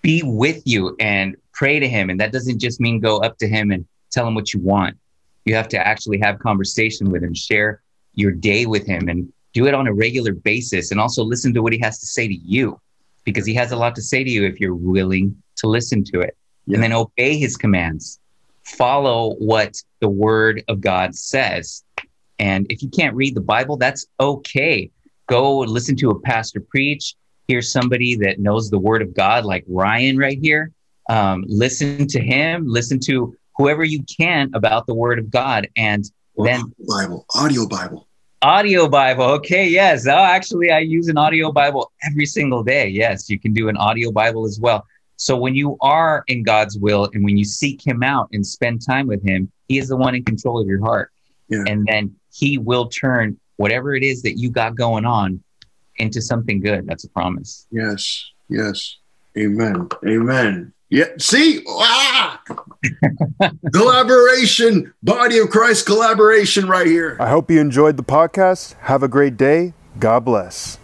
be 0.01 0.21
with 0.23 0.61
you 0.65 0.95
and 0.99 1.35
pray 1.53 1.79
to 1.79 1.87
Him. 1.87 2.09
And 2.09 2.19
that 2.19 2.33
doesn't 2.33 2.59
just 2.59 2.81
mean 2.81 2.99
go 2.99 3.19
up 3.19 3.37
to 3.37 3.47
Him 3.47 3.71
and 3.71 3.85
tell 4.11 4.27
Him 4.27 4.35
what 4.35 4.53
you 4.53 4.59
want. 4.59 4.97
You 5.45 5.55
have 5.55 5.69
to 5.69 5.77
actually 5.77 6.19
have 6.19 6.39
conversation 6.39 7.09
with 7.09 7.23
Him, 7.23 7.33
share 7.33 7.81
your 8.15 8.31
day 8.31 8.65
with 8.65 8.85
Him, 8.85 9.07
and 9.07 9.31
do 9.53 9.65
it 9.65 9.73
on 9.73 9.87
a 9.87 9.93
regular 9.93 10.33
basis. 10.33 10.91
And 10.91 10.99
also 10.99 11.23
listen 11.23 11.53
to 11.53 11.61
what 11.61 11.71
He 11.71 11.79
has 11.79 11.99
to 11.99 12.05
say 12.05 12.27
to 12.27 12.33
you 12.33 12.79
because 13.23 13.45
he 13.45 13.53
has 13.53 13.71
a 13.71 13.75
lot 13.75 13.95
to 13.95 14.01
say 14.01 14.23
to 14.23 14.29
you 14.29 14.45
if 14.45 14.59
you're 14.59 14.75
willing 14.75 15.35
to 15.57 15.67
listen 15.67 16.03
to 16.05 16.21
it. 16.21 16.35
Yeah. 16.65 16.75
And 16.75 16.83
then 16.83 16.93
obey 16.93 17.37
his 17.37 17.57
commands. 17.57 18.19
Follow 18.63 19.35
what 19.35 19.81
the 19.99 20.09
word 20.09 20.63
of 20.67 20.81
God 20.81 21.15
says. 21.15 21.83
And 22.39 22.65
if 22.69 22.81
you 22.81 22.89
can't 22.89 23.15
read 23.15 23.35
the 23.35 23.41
Bible, 23.41 23.77
that's 23.77 24.05
okay. 24.19 24.89
Go 25.27 25.59
listen 25.59 25.95
to 25.97 26.11
a 26.11 26.19
pastor 26.19 26.59
preach. 26.59 27.15
Hear 27.47 27.61
somebody 27.61 28.15
that 28.17 28.39
knows 28.39 28.69
the 28.69 28.79
word 28.79 29.01
of 29.01 29.13
God, 29.13 29.45
like 29.45 29.65
Ryan 29.67 30.17
right 30.17 30.39
here. 30.41 30.71
Um, 31.09 31.43
listen 31.47 32.07
to 32.07 32.21
him. 32.21 32.65
Listen 32.67 32.99
to 33.01 33.35
whoever 33.57 33.83
you 33.83 34.03
can 34.03 34.49
about 34.53 34.87
the 34.87 34.93
word 34.93 35.19
of 35.19 35.29
God. 35.29 35.67
And 35.75 36.09
then 36.37 36.73
Bible, 36.87 37.25
audio 37.35 37.67
Bible. 37.67 38.07
Audio 38.43 38.89
Bible. 38.89 39.23
Okay, 39.23 39.69
yes. 39.69 40.05
Oh, 40.05 40.11
actually, 40.11 40.69
I 40.69 40.79
use 40.79 41.07
an 41.07 41.17
audio 41.17 41.49
Bible 41.49 41.93
every 42.03 42.25
single 42.25 42.61
day. 42.61 42.89
Yes, 42.89 43.29
you 43.29 43.39
can 43.39 43.53
do 43.53 43.69
an 43.69 43.77
audio 43.77 44.11
Bible 44.11 44.45
as 44.45 44.59
well. 44.59 44.85
So 45.15 45.37
when 45.37 45.55
you 45.55 45.77
are 45.79 46.25
in 46.27 46.43
God's 46.43 46.77
will 46.77 47.09
and 47.13 47.23
when 47.23 47.37
you 47.37 47.45
seek 47.45 47.87
Him 47.87 48.03
out 48.03 48.27
and 48.33 48.45
spend 48.45 48.85
time 48.85 49.07
with 49.07 49.23
Him, 49.23 49.49
He 49.69 49.77
is 49.77 49.87
the 49.87 49.95
one 49.95 50.13
in 50.13 50.25
control 50.25 50.59
of 50.59 50.67
your 50.67 50.81
heart. 50.81 51.09
Yeah. 51.47 51.63
And 51.67 51.85
then 51.85 52.13
He 52.33 52.57
will 52.57 52.89
turn 52.89 53.39
whatever 53.55 53.95
it 53.95 54.03
is 54.03 54.21
that 54.23 54.37
you 54.37 54.49
got 54.49 54.75
going 54.75 55.05
on 55.05 55.41
into 55.95 56.21
something 56.21 56.59
good. 56.59 56.85
That's 56.85 57.05
a 57.05 57.09
promise. 57.11 57.65
Yes, 57.71 58.29
yes. 58.49 58.97
Amen. 59.37 59.87
Amen. 60.05 60.72
Yeah. 60.93 61.05
See, 61.17 61.63
ah! 61.67 62.39
collaboration, 63.73 64.93
body 65.01 65.39
of 65.39 65.49
Christ 65.49 65.87
collaboration 65.87 66.67
right 66.67 66.85
here. 66.85 67.17
I 67.19 67.29
hope 67.29 67.49
you 67.49 67.59
enjoyed 67.59 67.97
the 67.97 68.03
podcast. 68.03 68.75
Have 68.81 69.01
a 69.01 69.07
great 69.07 69.35
day. 69.35 69.73
God 69.97 70.23
bless. 70.23 70.77